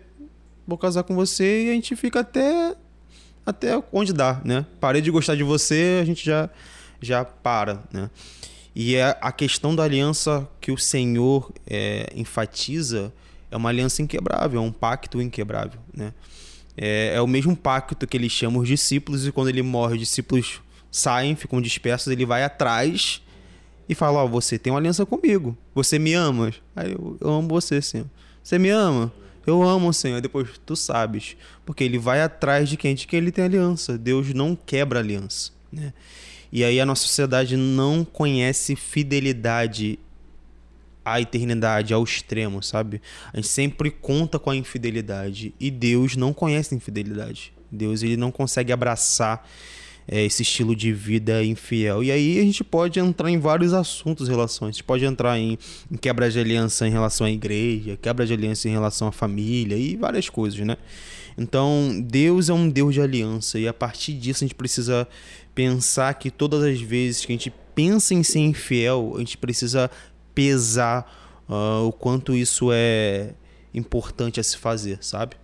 vou 0.66 0.78
casar 0.78 1.04
com 1.04 1.16
você 1.16 1.66
e 1.66 1.70
a 1.70 1.74
gente 1.74 1.96
fica 1.96 2.20
até 2.20 2.76
até 3.44 3.84
onde 3.92 4.14
dá, 4.14 4.40
né? 4.46 4.66
Parei 4.80 5.02
de 5.02 5.10
gostar 5.10 5.36
de 5.36 5.44
você, 5.44 6.00
a 6.02 6.06
gente 6.06 6.24
já 6.24 6.50
já 7.02 7.26
para, 7.26 7.84
né? 7.92 8.10
E 8.76 8.96
é 8.96 9.18
a 9.22 9.32
questão 9.32 9.76
da 9.76 9.84
aliança 9.84 10.48
que 10.60 10.72
o 10.72 10.78
Senhor 10.78 11.52
é, 11.68 12.12
enfatiza 12.16 13.14
é 13.50 13.58
uma 13.58 13.70
aliança 13.70 14.02
inquebrável, 14.02 14.62
é 14.62 14.64
um 14.64 14.72
pacto 14.72 15.22
inquebrável, 15.22 15.80
né? 15.94 16.14
É, 16.78 17.14
é 17.16 17.22
o 17.22 17.28
mesmo 17.28 17.56
pacto 17.56 18.08
que 18.08 18.16
ele 18.16 18.30
chama 18.30 18.60
os 18.60 18.68
discípulos 18.68 19.28
e 19.28 19.32
quando 19.32 19.50
ele 19.50 19.62
morre, 19.62 19.96
os 19.96 20.00
discípulos 20.00 20.62
saem, 20.90 21.36
ficam 21.36 21.62
dispersos, 21.62 22.08
ele 22.08 22.26
vai 22.26 22.44
atrás 22.44 23.22
e 23.90 23.94
fala: 23.94 24.20
Ó, 24.20 24.26
oh, 24.26 24.30
você 24.30 24.58
tem 24.58 24.72
uma 24.72 24.80
aliança 24.80 25.06
comigo, 25.06 25.58
você 25.76 26.00
me 26.00 26.14
ama? 26.14 26.54
Aí 26.74 26.94
eu, 26.94 27.18
eu 27.20 27.30
amo 27.30 27.50
você, 27.50 27.82
Senhor. 27.82 28.08
Você 28.42 28.58
me 28.58 28.70
ama? 28.70 29.12
Eu 29.46 29.62
amo 29.64 29.92
Senhor, 29.94 30.22
depois 30.22 30.50
tu 30.66 30.76
sabes. 30.76 31.36
Porque 31.66 31.84
ele 31.84 31.98
vai 31.98 32.22
atrás 32.22 32.70
de 32.70 32.78
quem? 32.78 32.96
De 32.96 33.06
quem 33.06 33.18
ele 33.18 33.32
tem 33.32 33.44
aliança. 33.44 33.98
Deus 33.98 34.34
não 34.34 34.56
quebra 34.56 35.00
aliança. 35.00 35.52
Né? 35.72 35.94
E 36.52 36.64
aí 36.64 36.80
a 36.80 36.86
nossa 36.86 37.04
sociedade 37.04 37.56
não 37.56 38.04
conhece 38.04 38.76
fidelidade 38.76 39.98
à 41.04 41.20
eternidade, 41.20 41.94
ao 41.94 42.04
extremo, 42.04 42.62
sabe? 42.62 43.02
A 43.34 43.38
gente 43.38 43.48
sempre 43.48 43.90
conta 43.90 44.38
com 44.38 44.50
a 44.50 44.56
infidelidade. 44.56 45.54
E 45.60 45.72
Deus 45.72 46.16
não 46.16 46.34
conhece 46.34 46.76
infidelidade. 46.76 47.54
Deus 47.72 48.04
ele 48.04 48.18
não 48.18 48.32
consegue 48.32 48.72
abraçar 48.74 49.48
é, 50.08 50.24
esse 50.26 50.42
estilo 50.42 50.76
de 50.76 50.92
vida 50.92 51.44
infiel. 51.44 52.04
E 52.04 52.12
aí 52.12 52.40
a 52.40 52.44
gente 52.44 52.64
pode 52.64 53.00
entrar 53.00 53.30
em 53.30 53.40
vários 53.40 53.74
assuntos 53.74 54.28
relações. 54.28 54.70
A 54.70 54.72
gente 54.74 54.84
pode 54.84 55.06
entrar 55.06 55.38
em, 55.40 55.58
em 55.90 55.98
quebra 55.98 56.30
de 56.30 56.40
aliança 56.40 56.88
em 56.88 56.92
relação 56.92 57.26
à 57.26 57.32
igreja, 57.32 57.98
quebra 58.02 58.26
de 58.26 58.34
aliança 58.34 58.68
em 58.68 58.72
relação 58.72 59.08
à 59.08 59.12
família 59.12 59.76
e 59.76 59.96
várias 59.96 60.30
coisas, 60.30 60.60
né? 60.60 60.78
Então, 61.38 62.02
Deus 62.04 62.50
é 62.50 62.54
um 62.54 62.70
Deus 62.70 62.94
de 62.94 63.02
aliança 63.02 63.58
e 63.58 63.68
a 63.68 63.74
partir 63.74 64.14
disso 64.14 64.44
a 64.44 64.48
gente 64.48 64.56
precisa 64.56 65.08
pensar 65.54 66.14
que 66.16 66.32
todas 66.32 66.64
as 66.64 66.80
vezes 66.80 67.26
que 67.26 67.32
a 67.32 67.36
gente 67.36 67.54
pensa 67.76 68.14
em 68.14 68.24
ser 68.24 68.40
infiel, 68.40 69.14
a 69.16 69.20
gente 69.20 69.38
precisa 69.38 69.90
pesar 70.34 71.44
uh, 71.48 71.86
o 71.86 71.92
quanto 71.92 72.34
isso 72.34 72.70
é 72.72 73.34
importante 73.74 74.40
a 74.40 74.44
se 74.44 74.58
fazer, 74.58 74.98
sabe? 75.02 75.36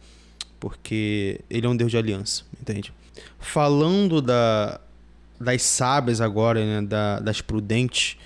Porque 0.59 1.41
ele 1.49 1.65
é 1.65 1.69
um 1.69 1.75
Deus 1.75 1.91
de 1.91 1.97
aliança, 1.97 2.43
entende? 2.59 2.93
Falando 3.39 4.21
da, 4.21 4.79
das 5.39 5.61
sábias 5.61 6.21
agora, 6.21 6.63
né? 6.65 6.87
Da, 6.87 7.19
das 7.19 7.41
prudentes. 7.41 8.17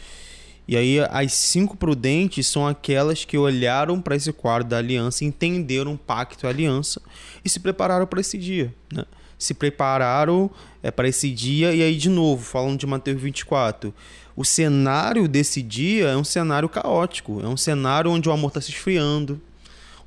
E 0.67 0.77
aí, 0.77 0.99
as 1.09 1.33
cinco 1.33 1.75
prudentes 1.75 2.47
são 2.47 2.65
aquelas 2.65 3.25
que 3.25 3.37
olharam 3.37 4.01
para 4.01 4.15
esse 4.15 4.31
quadro 4.31 4.69
da 4.69 4.77
aliança, 4.77 5.25
entenderam 5.25 5.93
o 5.93 5.97
pacto 5.97 6.45
e 6.45 6.47
a 6.47 6.49
aliança 6.49 7.01
e 7.43 7.49
se 7.49 7.59
prepararam 7.59 8.07
para 8.07 8.21
esse 8.21 8.37
dia. 8.37 8.73
Né? 8.91 9.03
Se 9.41 9.55
prepararam 9.55 10.51
é, 10.83 10.91
para 10.91 11.07
esse 11.07 11.31
dia, 11.31 11.73
e 11.73 11.81
aí, 11.81 11.97
de 11.97 12.09
novo, 12.09 12.43
falando 12.43 12.77
de 12.77 12.85
Mateus 12.85 13.19
24, 13.19 13.91
o 14.35 14.45
cenário 14.45 15.27
desse 15.27 15.63
dia 15.63 16.09
é 16.09 16.15
um 16.15 16.23
cenário 16.23 16.69
caótico, 16.69 17.41
é 17.43 17.47
um 17.47 17.57
cenário 17.57 18.11
onde 18.11 18.29
o 18.29 18.31
amor 18.31 18.49
está 18.49 18.61
se 18.61 18.69
esfriando, 18.69 19.41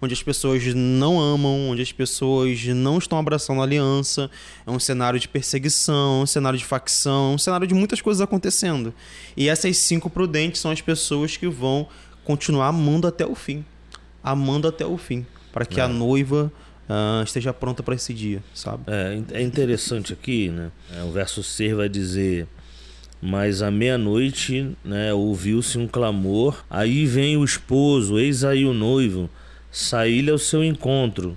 onde 0.00 0.14
as 0.14 0.22
pessoas 0.22 0.62
não 0.72 1.20
amam, 1.20 1.70
onde 1.70 1.82
as 1.82 1.90
pessoas 1.90 2.64
não 2.66 2.98
estão 2.98 3.18
abraçando 3.18 3.60
a 3.60 3.64
aliança. 3.64 4.30
É 4.64 4.70
um 4.70 4.78
cenário 4.78 5.18
de 5.18 5.26
perseguição, 5.26 6.22
um 6.22 6.26
cenário 6.26 6.56
de 6.56 6.64
facção, 6.64 7.34
um 7.34 7.38
cenário 7.38 7.66
de 7.66 7.74
muitas 7.74 8.00
coisas 8.00 8.20
acontecendo. 8.20 8.94
E 9.36 9.48
essas 9.48 9.76
cinco 9.78 10.08
prudentes 10.08 10.60
são 10.60 10.70
as 10.70 10.80
pessoas 10.80 11.36
que 11.36 11.48
vão 11.48 11.88
continuar 12.22 12.68
amando 12.68 13.08
até 13.08 13.26
o 13.26 13.34
fim. 13.34 13.64
Amando 14.22 14.68
até 14.68 14.86
o 14.86 14.96
fim. 14.96 15.26
Para 15.52 15.66
que 15.66 15.80
é. 15.80 15.82
a 15.82 15.88
noiva 15.88 16.52
uh, 16.88 17.22
esteja 17.22 17.52
pronta 17.52 17.82
para 17.82 17.94
esse 17.94 18.12
dia, 18.12 18.42
sabe? 18.54 18.84
É, 18.86 19.22
é 19.32 19.42
interessante 19.42 20.12
aqui, 20.12 20.48
né? 20.48 20.70
É, 20.96 21.02
o 21.02 21.10
verso 21.10 21.42
6 21.42 21.76
vai 21.76 21.88
dizer. 21.88 22.46
Mas 23.20 23.62
à 23.62 23.70
meia-noite, 23.70 24.76
né, 24.84 25.12
ouviu-se 25.14 25.78
um 25.78 25.88
clamor. 25.88 26.62
Aí 26.68 27.06
vem 27.06 27.38
o 27.38 27.44
esposo, 27.44 28.18
eis 28.18 28.44
aí 28.44 28.66
o 28.66 28.74
noivo 28.74 29.30
sair 29.70 30.28
ao 30.30 30.38
seu 30.38 30.62
encontro. 30.62 31.36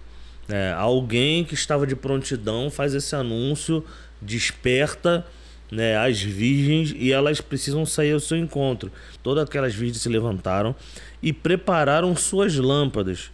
É, 0.49 0.73
alguém 0.77 1.43
que 1.43 1.53
estava 1.53 1.87
de 1.87 1.95
prontidão 1.95 2.69
faz 2.69 2.93
esse 2.93 3.15
anúncio, 3.15 3.83
desperta 4.21 5.25
né, 5.71 5.97
as 5.97 6.21
virgens 6.21 6.93
e 6.95 7.11
elas 7.11 7.41
precisam 7.41 7.85
sair 7.85 8.13
ao 8.13 8.19
seu 8.19 8.37
encontro. 8.37 8.91
Todas 9.21 9.43
aquelas 9.43 9.73
virgens 9.73 10.01
se 10.01 10.09
levantaram 10.09 10.75
e 11.21 11.33
prepararam 11.33 12.15
suas 12.15 12.55
lâmpadas. 12.55 13.31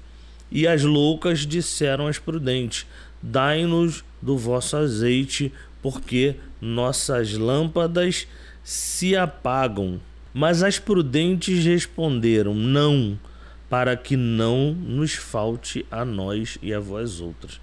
E 0.54 0.68
as 0.68 0.84
loucas 0.84 1.48
disseram 1.48 2.06
às 2.06 2.20
prudentes: 2.20 2.86
Dai-nos 3.20 4.04
do 4.22 4.38
vosso 4.38 4.78
azeite, 4.78 5.52
porque 5.82 6.36
nossas 6.62 7.34
lâmpadas 7.34 8.28
se 8.64 9.18
apagam. 9.18 10.00
Mas 10.32 10.62
as 10.62 10.78
prudentes 10.78 11.66
responderam: 11.66 12.54
Não, 12.54 13.20
para 13.68 13.98
que 13.98 14.16
não 14.16 14.74
nos 14.74 15.14
falte 15.14 15.84
a 15.90 16.06
nós 16.06 16.60
e 16.62 16.72
a 16.72 16.80
vós 16.80 17.20
outras. 17.20 17.60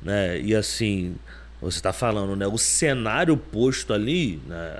Né? 0.00 0.40
E 0.40 0.54
assim, 0.54 1.16
você 1.60 1.76
está 1.76 1.92
falando, 1.92 2.34
né? 2.34 2.46
O 2.46 2.56
cenário 2.56 3.36
posto 3.36 3.92
ali, 3.92 4.40
né? 4.46 4.74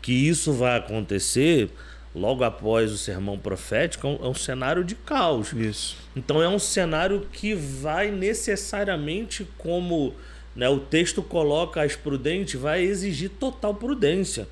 que 0.00 0.12
isso 0.12 0.54
vai 0.54 0.78
acontecer 0.78 1.68
logo 2.16 2.42
após 2.42 2.90
o 2.90 2.96
sermão 2.96 3.38
profético, 3.38 4.06
é 4.06 4.10
um, 4.10 4.26
é 4.26 4.28
um 4.28 4.34
cenário 4.34 4.82
de 4.82 4.94
caos. 4.94 5.52
Isso. 5.52 5.96
Então 6.16 6.42
é 6.42 6.48
um 6.48 6.58
cenário 6.58 7.28
que 7.30 7.54
vai 7.54 8.10
necessariamente, 8.10 9.46
como 9.58 10.14
né, 10.54 10.68
o 10.68 10.80
texto 10.80 11.22
coloca 11.22 11.82
as 11.82 11.94
prudentes, 11.94 12.58
vai 12.58 12.82
exigir 12.82 13.28
total 13.28 13.74
prudência. 13.74 14.48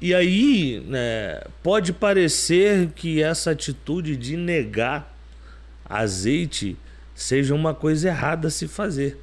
E 0.00 0.12
aí, 0.12 0.82
né, 0.86 1.40
pode 1.62 1.92
parecer 1.92 2.88
que 2.96 3.22
essa 3.22 3.52
atitude 3.52 4.16
de 4.16 4.36
negar 4.36 5.16
azeite 5.88 6.76
seja 7.14 7.54
uma 7.54 7.72
coisa 7.72 8.08
errada 8.08 8.48
a 8.48 8.50
se 8.50 8.66
fazer. 8.66 9.16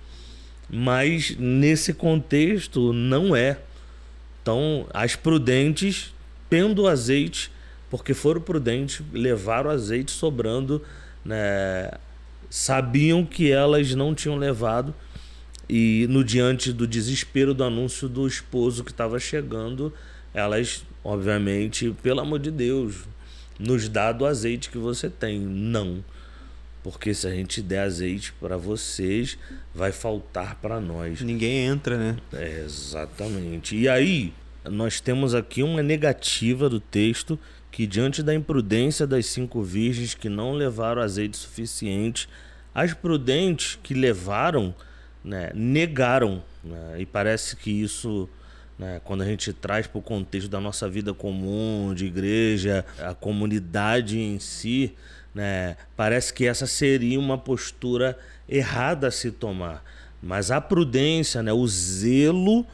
Mas 0.69 1.35
nesse 1.37 1.93
contexto 1.93 2.93
não 2.93 3.35
é. 3.35 3.57
Então, 4.41 4.87
as 4.93 5.17
prudentes, 5.17 6.13
tendo 6.51 6.85
azeite, 6.85 7.49
porque 7.89 8.13
foram 8.13 8.41
prudentes, 8.41 9.01
levaram 9.13 9.69
azeite 9.69 10.11
sobrando, 10.11 10.83
né, 11.23 11.89
sabiam 12.49 13.25
que 13.25 13.49
elas 13.49 13.95
não 13.95 14.13
tinham 14.13 14.35
levado 14.35 14.93
e 15.69 16.05
no 16.09 16.21
diante 16.21 16.73
do 16.73 16.85
desespero 16.85 17.53
do 17.53 17.63
anúncio 17.63 18.09
do 18.09 18.27
esposo 18.27 18.83
que 18.83 18.91
estava 18.91 19.17
chegando, 19.17 19.93
elas, 20.33 20.83
obviamente, 21.01 21.95
pelo 22.03 22.19
amor 22.19 22.39
de 22.39 22.51
Deus, 22.51 23.05
nos 23.57 23.87
dá 23.87 24.11
do 24.11 24.25
azeite 24.25 24.69
que 24.69 24.77
você 24.77 25.09
tem. 25.09 25.39
Não. 25.39 26.03
Porque 26.83 27.13
se 27.13 27.25
a 27.25 27.31
gente 27.31 27.61
der 27.61 27.83
azeite 27.83 28.33
para 28.33 28.57
vocês, 28.57 29.37
vai 29.73 29.93
faltar 29.93 30.55
para 30.55 30.81
nós. 30.81 31.21
Ninguém 31.21 31.59
entra, 31.59 31.97
né? 31.97 32.17
É, 32.33 32.63
exatamente. 32.65 33.77
E 33.77 33.87
aí, 33.87 34.33
nós 34.65 34.99
temos 34.99 35.33
aqui 35.33 35.63
uma 35.63 35.81
negativa 35.81 36.69
do 36.69 36.79
texto 36.79 37.39
que, 37.71 37.87
diante 37.87 38.21
da 38.21 38.33
imprudência 38.33 39.07
das 39.07 39.25
cinco 39.25 39.61
virgens 39.61 40.13
que 40.13 40.29
não 40.29 40.53
levaram 40.53 41.01
azeite 41.01 41.37
suficiente, 41.37 42.27
as 42.73 42.93
prudentes 42.93 43.77
que 43.81 43.93
levaram, 43.93 44.73
né, 45.23 45.51
negaram. 45.53 46.43
Né? 46.63 46.97
E 46.99 47.05
parece 47.05 47.55
que 47.55 47.71
isso. 47.71 48.29
Né, 48.77 48.99
quando 49.03 49.21
a 49.21 49.25
gente 49.25 49.53
traz 49.53 49.85
para 49.85 49.99
o 49.99 50.01
contexto 50.01 50.49
da 50.49 50.59
nossa 50.59 50.89
vida 50.89 51.13
comum, 51.13 51.93
de 51.93 52.05
igreja, 52.05 52.83
a 52.99 53.13
comunidade 53.13 54.19
em 54.19 54.39
si, 54.39 54.95
né? 55.33 55.77
Parece 55.95 56.33
que 56.33 56.45
essa 56.45 56.67
seria 56.67 57.19
uma 57.19 57.37
postura 57.37 58.17
errada 58.49 59.07
a 59.07 59.11
se 59.11 59.31
tomar. 59.31 59.83
Mas 60.21 60.51
a 60.51 60.59
prudência, 60.59 61.41
né? 61.41 61.51
o 61.53 61.65
zelo 61.67 62.65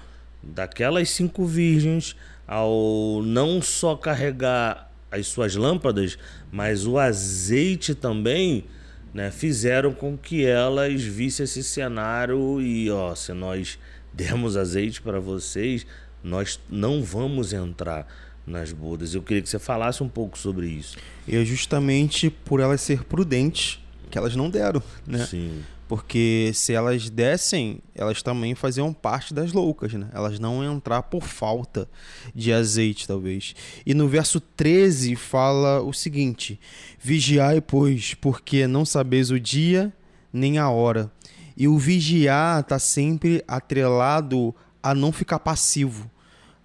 daquelas 0.42 1.10
cinco 1.10 1.46
virgens, 1.46 2.16
ao 2.48 3.22
não 3.24 3.62
só 3.62 3.96
carregar 3.96 4.92
as 5.12 5.28
suas 5.28 5.56
lâmpadas, 5.56 6.18
mas 6.52 6.86
o 6.86 6.98
azeite 6.98 7.96
também, 7.96 8.66
né? 9.14 9.32
fizeram 9.32 9.94
com 9.94 10.18
que 10.18 10.46
elas 10.46 11.02
vissem 11.02 11.44
esse 11.44 11.64
cenário 11.64 12.62
e, 12.62 12.90
ó, 12.90 13.16
se 13.16 13.34
nós 13.34 13.80
dermos 14.14 14.58
azeite 14.58 15.02
para 15.02 15.20
vocês, 15.20 15.86
nós 16.24 16.60
não 16.70 17.04
vamos 17.04 17.54
entrar 17.54 18.08
nas 18.46 18.72
bodas. 18.72 19.14
Eu 19.14 19.22
queria 19.22 19.42
que 19.42 19.50
você 19.50 19.60
falasse 19.60 20.02
um 20.02 20.10
pouco 20.10 20.38
sobre 20.38 20.68
isso. 20.68 20.98
E 21.28 21.36
é 21.36 21.44
justamente 21.44 22.30
por 22.30 22.60
elas 22.60 22.82
ser 22.82 23.04
prudentes 23.04 23.80
que 24.10 24.18
elas 24.18 24.36
não 24.36 24.50
deram, 24.50 24.82
né? 25.06 25.26
Sim. 25.26 25.64
Porque 25.88 26.52
se 26.54 26.74
elas 26.74 27.10
dessem, 27.10 27.80
elas 27.96 28.22
também 28.22 28.54
faziam 28.56 28.94
parte 28.94 29.34
das 29.34 29.54
loucas, 29.54 29.94
né? 29.94 30.10
Elas 30.14 30.38
não 30.38 30.62
iam 30.64 30.76
entrar 30.76 31.04
por 31.04 31.24
falta 31.24 31.90
de 32.36 32.52
azeite, 32.52 33.08
talvez. 33.08 33.56
E 33.86 33.94
no 33.94 34.08
verso 34.08 34.42
13 34.42 35.16
fala 35.16 35.82
o 35.82 35.94
seguinte: 35.94 36.60
Vigiai, 37.00 37.62
pois, 37.62 38.14
porque 38.14 38.68
não 38.68 38.86
sabeis 38.86 39.32
o 39.32 39.40
dia 39.40 39.94
nem 40.32 40.58
a 40.58 40.70
hora. 40.70 41.12
E 41.56 41.68
o 41.68 41.78
vigiar 41.78 42.60
está 42.60 42.78
sempre 42.78 43.44
atrelado 43.48 44.54
a 44.84 44.94
não 44.94 45.12
ficar 45.12 45.40
passivo, 45.40 46.10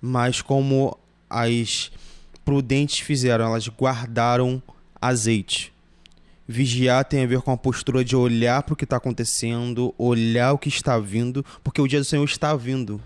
mas 0.00 0.42
como 0.42 0.98
as 1.30 1.90
prudentes 2.44 2.98
fizeram? 2.98 3.46
Elas 3.46 3.68
guardaram 3.68 4.62
azeite. 5.00 5.71
Vigiar 6.52 7.02
tem 7.06 7.24
a 7.24 7.26
ver 7.26 7.40
com 7.40 7.50
a 7.50 7.56
postura 7.56 8.04
de 8.04 8.14
olhar 8.14 8.62
para 8.62 8.74
o 8.74 8.76
que 8.76 8.84
está 8.84 8.98
acontecendo, 8.98 9.94
olhar 9.96 10.52
o 10.52 10.58
que 10.58 10.68
está 10.68 10.98
vindo, 10.98 11.42
porque 11.64 11.80
o 11.80 11.88
dia 11.88 11.98
do 11.98 12.04
Senhor 12.04 12.24
está 12.24 12.54
vindo. 12.54 13.00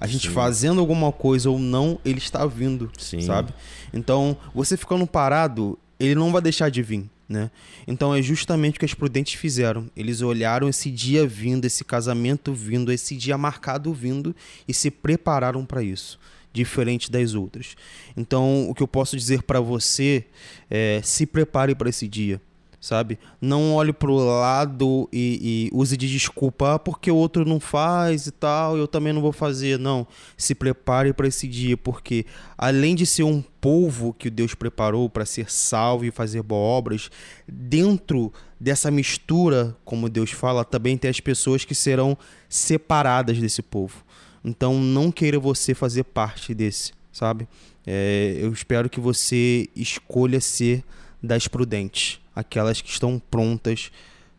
A 0.00 0.06
gente 0.06 0.28
Sim. 0.28 0.34
fazendo 0.34 0.80
alguma 0.80 1.10
coisa 1.10 1.50
ou 1.50 1.58
não, 1.58 1.98
ele 2.04 2.18
está 2.18 2.46
vindo, 2.46 2.90
Sim. 2.96 3.20
sabe? 3.20 3.52
Então, 3.92 4.36
você 4.54 4.76
ficando 4.76 5.04
parado, 5.04 5.76
ele 5.98 6.14
não 6.14 6.30
vai 6.30 6.40
deixar 6.40 6.70
de 6.70 6.80
vir, 6.80 7.10
né? 7.28 7.50
Então 7.88 8.14
é 8.14 8.22
justamente 8.22 8.76
o 8.76 8.78
que 8.78 8.84
as 8.84 8.94
prudentes 8.94 9.34
fizeram. 9.34 9.90
Eles 9.96 10.22
olharam 10.22 10.68
esse 10.68 10.88
dia 10.88 11.26
vindo, 11.26 11.64
esse 11.64 11.84
casamento 11.84 12.54
vindo, 12.54 12.92
esse 12.92 13.16
dia 13.16 13.36
marcado 13.36 13.92
vindo 13.92 14.34
e 14.66 14.72
se 14.72 14.92
prepararam 14.92 15.64
para 15.64 15.82
isso 15.82 16.20
diferente 16.52 17.10
das 17.10 17.34
outras. 17.34 17.74
Então, 18.14 18.68
o 18.68 18.74
que 18.74 18.82
eu 18.82 18.88
posso 18.88 19.16
dizer 19.16 19.42
para 19.42 19.58
você 19.58 20.26
é 20.70 21.00
se 21.02 21.24
prepare 21.24 21.74
para 21.74 21.88
esse 21.88 22.06
dia, 22.06 22.40
sabe? 22.82 23.16
Não 23.40 23.74
olhe 23.74 23.92
para 23.92 24.10
o 24.10 24.16
lado 24.16 25.08
e, 25.12 25.70
e, 25.72 25.76
use 25.76 25.96
de 25.96 26.10
desculpa 26.10 26.74
ah, 26.74 26.78
porque 26.80 27.12
o 27.12 27.16
outro 27.16 27.44
não 27.44 27.60
faz 27.60 28.26
e 28.26 28.32
tal, 28.32 28.76
eu 28.76 28.88
também 28.88 29.12
não 29.12 29.22
vou 29.22 29.30
fazer. 29.30 29.78
Não, 29.78 30.04
se 30.36 30.52
prepare 30.52 31.12
para 31.12 31.28
esse 31.28 31.46
dia, 31.46 31.76
porque 31.76 32.26
além 32.58 32.96
de 32.96 33.06
ser 33.06 33.22
um 33.22 33.40
povo 33.60 34.12
que 34.12 34.28
Deus 34.28 34.52
preparou 34.52 35.08
para 35.08 35.24
ser 35.24 35.48
salvo 35.48 36.04
e 36.04 36.10
fazer 36.10 36.42
boas 36.42 36.62
obras, 36.62 37.10
dentro 37.46 38.32
dessa 38.58 38.90
mistura, 38.90 39.76
como 39.84 40.08
Deus 40.08 40.32
fala, 40.32 40.64
também 40.64 40.98
tem 40.98 41.08
as 41.08 41.20
pessoas 41.20 41.64
que 41.64 41.76
serão 41.76 42.18
separadas 42.48 43.38
desse 43.38 43.62
povo. 43.62 44.04
Então 44.44 44.80
não 44.80 45.12
queira 45.12 45.38
você 45.38 45.72
fazer 45.72 46.02
parte 46.02 46.52
desse, 46.52 46.92
sabe? 47.12 47.46
É, 47.86 48.38
eu 48.40 48.52
espero 48.52 48.90
que 48.90 48.98
você 48.98 49.68
escolha 49.76 50.40
ser 50.40 50.82
das 51.22 51.46
prudentes, 51.46 52.20
aquelas 52.34 52.80
que 52.80 52.90
estão 52.90 53.20
prontas 53.30 53.90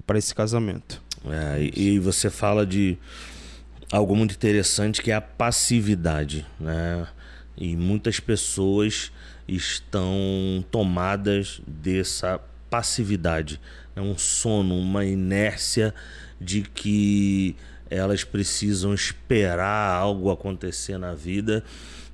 para 0.05 0.17
esse 0.17 0.33
casamento. 0.35 1.01
É, 1.25 1.61
e, 1.61 1.93
e 1.93 1.99
você 1.99 2.29
fala 2.29 2.65
de 2.65 2.97
algo 3.91 4.15
muito 4.15 4.33
interessante 4.33 5.01
que 5.01 5.11
é 5.11 5.15
a 5.15 5.21
passividade, 5.21 6.45
né? 6.59 7.07
E 7.55 7.75
muitas 7.75 8.19
pessoas 8.19 9.11
estão 9.47 10.65
tomadas 10.71 11.61
dessa 11.67 12.39
passividade, 12.69 13.61
né? 13.95 14.01
um 14.01 14.17
sono, 14.17 14.75
uma 14.75 15.05
inércia 15.05 15.93
de 16.41 16.63
que 16.63 17.55
elas 17.89 18.23
precisam 18.23 18.93
esperar 18.93 19.93
algo 19.93 20.31
acontecer 20.31 20.97
na 20.97 21.13
vida. 21.13 21.63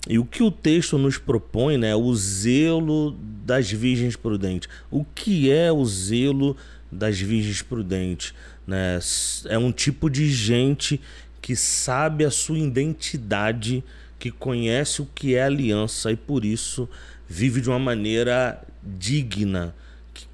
E 0.08 0.18
o 0.18 0.26
que 0.26 0.42
o 0.42 0.50
texto 0.50 0.98
nos 0.98 1.18
propõe, 1.18 1.78
né, 1.78 1.96
o 1.96 2.16
zelo 2.16 3.12
das 3.46 3.70
virgens 3.70 4.16
prudentes. 4.16 4.70
O 4.90 5.04
que 5.04 5.52
é 5.52 5.72
o 5.72 5.84
zelo 5.86 6.56
das 6.92 7.20
virgens 7.20 7.62
prudentes? 7.62 8.34
Né? 8.66 9.00
É 9.46 9.58
um 9.58 9.72
tipo 9.72 10.10
de 10.10 10.30
gente 10.32 11.02
que 11.42 11.56
sabe 11.56 12.24
a 12.24 12.32
sua 12.32 12.60
identidade, 12.60 13.84
que 14.18 14.32
conhece 14.32 15.02
o 15.02 15.06
que 15.06 15.36
é 15.36 15.44
aliança 15.44 16.12
e 16.12 16.16
por 16.16 16.46
isso 16.46 16.88
vive 17.28 17.62
de 17.62 17.70
uma 17.70 17.80
maneira 17.80 18.62
digna, 18.84 19.76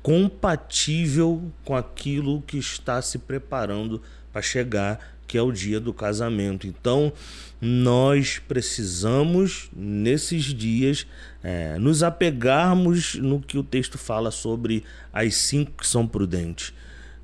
compatível 0.01 1.51
com 1.63 1.75
aquilo 1.75 2.41
que 2.41 2.57
está 2.57 3.01
se 3.01 3.17
preparando 3.17 4.01
para 4.31 4.41
chegar 4.41 5.14
que 5.27 5.37
é 5.37 5.41
o 5.41 5.51
dia 5.51 5.79
do 5.79 5.93
casamento. 5.93 6.67
Então, 6.67 7.11
nós 7.59 8.39
precisamos, 8.39 9.69
nesses 9.75 10.45
dias, 10.45 11.07
é, 11.43 11.77
nos 11.77 12.03
apegarmos 12.03 13.15
no 13.15 13.39
que 13.39 13.57
o 13.57 13.63
texto 13.63 13.97
fala 13.97 14.31
sobre 14.31 14.83
as 15.11 15.35
cinco 15.35 15.71
que 15.77 15.87
são 15.87 16.07
prudentes. 16.07 16.73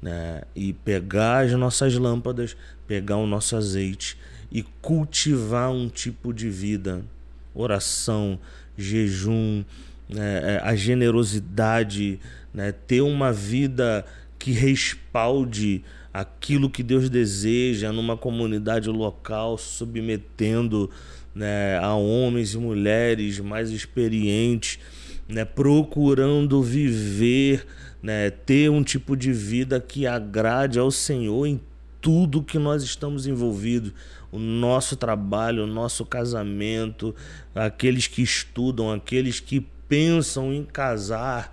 Né? 0.02 0.42
E 0.56 0.74
pegar 0.74 1.46
as 1.46 1.52
nossas 1.54 1.96
lâmpadas, 1.96 2.56
pegar 2.88 3.18
o 3.18 3.28
nosso 3.28 3.56
azeite 3.56 4.18
e 4.52 4.64
cultivar 4.82 5.72
um 5.72 5.88
tipo 5.88 6.34
de 6.34 6.50
vida. 6.50 7.06
Oração, 7.54 8.40
jejum, 8.78 9.64
né, 10.10 10.56
é, 10.56 10.62
a 10.64 10.76
generosidade, 10.76 12.20
né, 12.54 12.72
ter 12.72 13.02
uma 13.02 13.32
vida 13.32 14.06
que 14.38 14.52
respalde 14.52 15.84
aquilo 16.14 16.70
que 16.70 16.84
Deus 16.84 17.10
deseja 17.10 17.92
numa 17.92 18.18
comunidade 18.18 18.90
local, 18.90 19.58
submetendo 19.58 20.90
né, 21.34 21.78
a 21.80 21.94
homens 21.96 22.54
e 22.54 22.58
mulheres 22.58 23.40
mais 23.40 23.72
experientes, 23.72 24.80
né, 25.28 25.46
procurando 25.46 26.62
viver, 26.62 27.66
né, 28.04 28.30
ter 28.30 28.70
um 28.70 28.84
tipo 28.84 29.16
de 29.16 29.32
vida 29.32 29.80
que 29.80 30.06
agrade 30.06 30.78
ao 30.78 30.92
Senhor 30.92 31.46
em 31.46 31.62
tudo 32.02 32.44
que 32.44 32.60
nós 32.60 32.84
estamos 32.84 33.28
envolvidos. 33.28 33.94
O 34.32 34.40
nosso 34.40 34.96
trabalho, 34.96 35.64
o 35.64 35.68
nosso 35.68 36.06
casamento, 36.06 37.14
aqueles 37.54 38.08
que 38.08 38.22
estudam, 38.22 38.92
aqueles 38.92 39.40
que 39.40 39.66
pensam 39.88 40.54
em 40.54 40.64
casar 40.64 41.52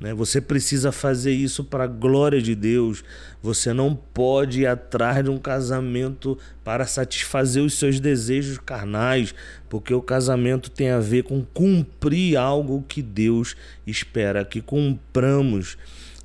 né? 0.00 0.14
Você 0.14 0.40
precisa 0.40 0.92
fazer 0.92 1.32
isso 1.32 1.64
para 1.64 1.84
a 1.84 1.88
glória 1.88 2.40
de 2.40 2.54
Deus. 2.54 3.02
Você 3.42 3.72
não 3.72 3.94
pode 3.94 4.60
ir 4.60 4.66
atrás 4.66 5.24
de 5.24 5.30
um 5.30 5.38
casamento 5.38 6.38
para 6.62 6.86
satisfazer 6.86 7.62
os 7.62 7.74
seus 7.74 7.98
desejos 7.98 8.58
carnais, 8.58 9.34
porque 9.68 9.92
o 9.92 10.02
casamento 10.02 10.70
tem 10.70 10.90
a 10.90 11.00
ver 11.00 11.24
com 11.24 11.44
cumprir 11.44 12.36
algo 12.36 12.84
que 12.86 13.02
Deus 13.02 13.56
espera 13.86 14.44
que 14.44 14.60
cumpramos. 14.60 15.76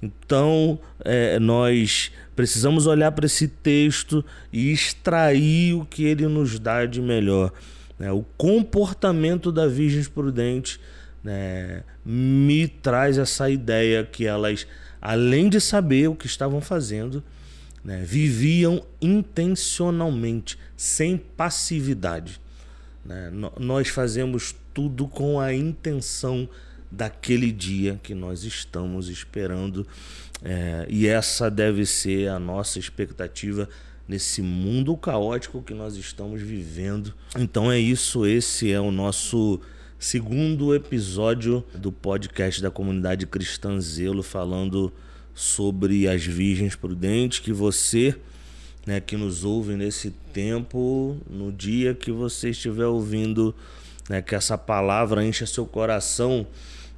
Então, 0.01 0.79
é, 1.03 1.39
nós 1.39 2.11
precisamos 2.35 2.87
olhar 2.87 3.11
para 3.11 3.25
esse 3.25 3.47
texto 3.47 4.23
e 4.51 4.71
extrair 4.71 5.73
o 5.73 5.85
que 5.85 6.03
ele 6.03 6.27
nos 6.27 6.59
dá 6.59 6.85
de 6.85 7.01
melhor. 7.01 7.51
Né? 7.97 8.11
O 8.11 8.23
comportamento 8.37 9.51
da 9.51 9.65
Virgem 9.65 10.03
Prudente 10.03 10.79
né, 11.23 11.83
me 12.05 12.67
traz 12.67 13.17
essa 13.17 13.49
ideia 13.49 14.03
que 14.03 14.25
elas, 14.25 14.67
além 15.01 15.49
de 15.49 15.61
saber 15.61 16.09
o 16.09 16.15
que 16.15 16.25
estavam 16.25 16.59
fazendo, 16.59 17.23
né, 17.83 18.03
viviam 18.05 18.83
intencionalmente, 19.01 20.57
sem 20.75 21.17
passividade. 21.17 22.39
Né? 23.05 23.31
Nós 23.59 23.87
fazemos 23.87 24.55
tudo 24.73 25.07
com 25.07 25.39
a 25.39 25.53
intenção 25.53 26.47
daquele 26.91 27.51
dia 27.51 27.99
que 28.03 28.13
nós 28.13 28.43
estamos 28.43 29.09
esperando, 29.09 29.87
é, 30.43 30.85
e 30.89 31.07
essa 31.07 31.49
deve 31.49 31.85
ser 31.85 32.29
a 32.29 32.37
nossa 32.37 32.77
expectativa 32.77 33.67
nesse 34.07 34.41
mundo 34.41 34.95
caótico 34.97 35.61
que 35.61 35.73
nós 35.73 35.95
estamos 35.95 36.41
vivendo. 36.41 37.13
Então 37.37 37.71
é 37.71 37.79
isso, 37.79 38.25
esse 38.25 38.71
é 38.71 38.79
o 38.79 38.91
nosso 38.91 39.59
segundo 40.03 40.75
episódio 40.75 41.63
do 41.73 41.89
podcast 41.89 42.61
da 42.61 42.69
comunidade 42.69 43.25
Cristã 43.25 43.79
Zelo, 43.79 44.21
falando 44.21 44.91
sobre 45.33 46.09
as 46.09 46.25
virgens 46.25 46.75
prudentes 46.75 47.39
que 47.39 47.53
você, 47.53 48.13
né, 48.85 48.99
que 48.99 49.15
nos 49.15 49.45
ouve 49.45 49.77
nesse 49.77 50.11
tempo, 50.33 51.15
no 51.29 51.53
dia 51.53 51.93
que 51.93 52.11
você 52.11 52.49
estiver 52.49 52.85
ouvindo, 52.85 53.55
né, 54.09 54.21
que 54.21 54.35
essa 54.35 54.57
palavra 54.57 55.23
encha 55.23 55.45
seu 55.45 55.65
coração 55.65 56.45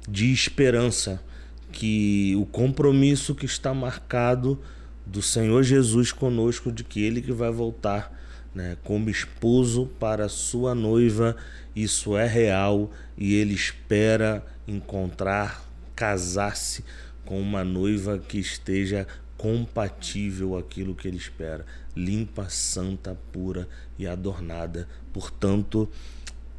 de 0.08 0.32
esperança, 0.32 1.22
que 1.70 2.34
o 2.36 2.44
compromisso 2.44 3.36
que 3.36 3.46
está 3.46 3.72
marcado 3.72 4.60
do 5.06 5.22
Senhor 5.22 5.62
Jesus 5.62 6.10
conosco 6.10 6.72
de 6.72 6.82
que 6.82 7.04
ele 7.04 7.22
que 7.22 7.30
vai 7.30 7.52
voltar 7.52 8.12
né, 8.52 8.76
como 8.82 9.10
esposo 9.10 9.86
para 10.00 10.28
sua 10.28 10.74
noiva, 10.74 11.36
isso 11.76 12.16
é 12.16 12.26
real 12.26 12.90
e 13.18 13.34
ele 13.34 13.52
espera 13.52 14.42
encontrar, 14.66 15.62
casar-se 15.94 16.82
com 17.26 17.38
uma 17.38 17.62
noiva 17.62 18.18
que 18.18 18.38
esteja 18.38 19.06
compatível 19.36 20.56
aquilo 20.56 20.94
que 20.94 21.06
ele 21.06 21.18
espera, 21.18 21.66
limpa, 21.94 22.48
santa, 22.48 23.14
pura 23.30 23.68
e 23.98 24.06
adornada. 24.06 24.88
Portanto, 25.12 25.86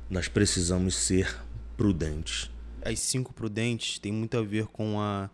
nós 0.08 0.28
precisamos 0.28 0.96
ser 0.96 1.36
prudentes. 1.76 2.52
As 2.86 3.00
cinco 3.00 3.34
prudentes 3.34 3.98
tem 3.98 4.12
muito 4.12 4.38
a 4.38 4.44
ver 4.44 4.68
com 4.68 5.02
a, 5.02 5.32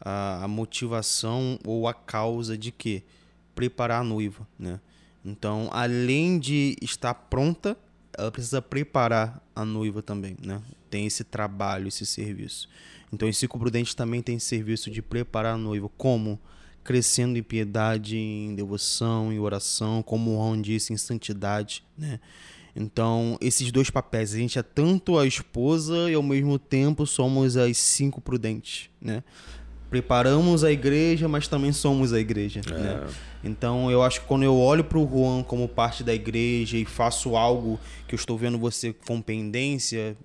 a, 0.00 0.44
a 0.44 0.48
motivação 0.48 1.58
ou 1.66 1.86
a 1.86 1.92
causa 1.92 2.56
de 2.56 2.72
que 2.72 3.04
preparar 3.54 4.00
a 4.00 4.04
noiva, 4.04 4.48
né? 4.58 4.80
Então, 5.24 5.68
além 5.70 6.38
de 6.38 6.76
estar 6.80 7.14
pronta, 7.14 7.76
ela 8.16 8.30
precisa 8.30 8.60
preparar 8.60 9.42
a 9.54 9.64
noiva 9.64 10.02
também, 10.02 10.36
né? 10.42 10.60
Tem 10.90 11.06
esse 11.06 11.24
trabalho, 11.24 11.88
esse 11.88 12.04
serviço. 12.04 12.68
Então, 13.12 13.30
ciclo 13.32 13.60
prudente 13.60 13.94
também 13.94 14.22
tem 14.22 14.38
serviço 14.38 14.90
de 14.90 15.02
preparar 15.02 15.54
a 15.54 15.58
noiva. 15.58 15.88
Como? 15.96 16.40
Crescendo 16.82 17.38
em 17.38 17.42
piedade, 17.42 18.16
em 18.16 18.54
devoção, 18.54 19.32
em 19.32 19.38
oração, 19.38 20.02
como 20.02 20.32
o 20.32 20.36
Ron 20.38 20.60
disse, 20.60 20.92
em 20.92 20.96
santidade, 20.96 21.84
né? 21.96 22.18
Então, 22.74 23.36
esses 23.40 23.70
dois 23.70 23.90
papéis, 23.90 24.32
a 24.32 24.38
gente 24.38 24.58
é 24.58 24.62
tanto 24.62 25.18
a 25.18 25.26
esposa 25.26 26.10
e 26.10 26.14
ao 26.14 26.22
mesmo 26.22 26.58
tempo 26.58 27.06
somos 27.06 27.56
as 27.56 27.76
cinco 27.76 28.20
prudentes, 28.20 28.88
né? 29.00 29.22
Preparamos 29.92 30.64
a 30.64 30.72
igreja, 30.72 31.28
mas 31.28 31.46
também 31.46 31.70
somos 31.70 32.14
a 32.14 32.18
igreja. 32.18 32.62
É. 32.66 32.72
Né? 32.72 33.06
Então 33.44 33.90
eu 33.90 34.02
acho 34.02 34.22
que 34.22 34.26
quando 34.26 34.42
eu 34.42 34.56
olho 34.56 34.82
para 34.82 34.98
o 34.98 35.06
Juan 35.06 35.42
como 35.42 35.68
parte 35.68 36.02
da 36.02 36.14
igreja 36.14 36.78
e 36.78 36.86
faço 36.86 37.36
algo 37.36 37.78
que 38.08 38.14
eu 38.14 38.16
estou 38.16 38.38
vendo 38.38 38.58
você 38.58 38.94
com 39.06 39.20
pendência, 39.20 40.16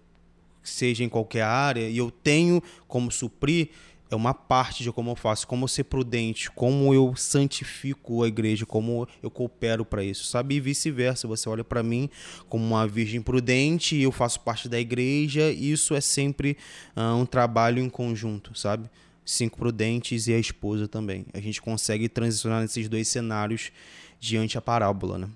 seja 0.63 1.03
em 1.03 1.09
qualquer 1.09 1.41
área, 1.41 1.89
e 1.89 1.97
eu 1.97 2.09
tenho 2.09 2.63
como 2.87 3.11
suprir, 3.11 3.67
é 4.09 4.15
uma 4.15 4.33
parte 4.33 4.83
de 4.83 4.91
como 4.93 5.11
eu 5.11 5.15
faço, 5.17 5.45
como 5.45 5.67
ser 5.67 5.83
prudente, 5.83 6.49
como 6.49 6.93
eu 6.93 7.13
santifico 7.17 8.23
a 8.23 8.27
igreja, 8.29 8.65
como 8.65 9.05
eu 9.21 9.29
coopero 9.29 9.83
para 9.83 10.01
isso, 10.01 10.27
sabe? 10.27 10.55
E 10.55 10.61
vice-versa, 10.61 11.27
você 11.27 11.49
olha 11.49 11.65
para 11.65 11.83
mim 11.83 12.09
como 12.47 12.63
uma 12.63 12.87
virgem 12.87 13.21
prudente 13.21 13.97
e 13.97 14.03
eu 14.03 14.13
faço 14.13 14.39
parte 14.39 14.69
da 14.69 14.79
igreja, 14.79 15.51
e 15.51 15.73
isso 15.73 15.93
é 15.93 15.99
sempre 15.99 16.55
uh, 16.95 17.17
um 17.17 17.25
trabalho 17.25 17.83
em 17.83 17.89
conjunto, 17.89 18.57
sabe? 18.57 18.89
Cinco 19.27 19.57
prudentes 19.57 20.27
e 20.27 20.33
a 20.33 20.39
esposa 20.39 20.87
também. 20.87 21.25
A 21.33 21.39
gente 21.39 21.61
consegue 21.61 22.07
transicionar 22.07 22.61
nesses 22.61 22.87
dois 22.87 23.09
cenários 23.09 23.71
diante 24.19 24.57
a 24.57 24.61
parábola, 24.61 25.17
né? 25.17 25.29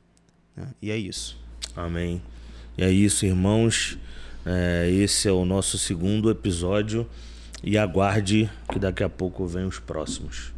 É, 0.58 0.64
e 0.82 0.92
é 0.92 0.98
isso. 0.98 1.38
Amém. 1.76 2.22
E 2.78 2.84
é 2.84 2.90
isso, 2.90 3.26
irmãos. 3.26 4.00
É, 4.46 4.90
esse 4.90 5.28
é 5.28 5.32
o 5.32 5.46
nosso 5.46 5.78
segundo 5.78 6.32
episódio 6.32 7.08
e 7.64 7.78
aguarde 7.78 8.50
que 8.72 8.80
daqui 8.80 9.04
a 9.04 9.10
pouco 9.10 9.46
vem 9.46 9.66
os 9.66 9.78
próximos. 9.78 10.54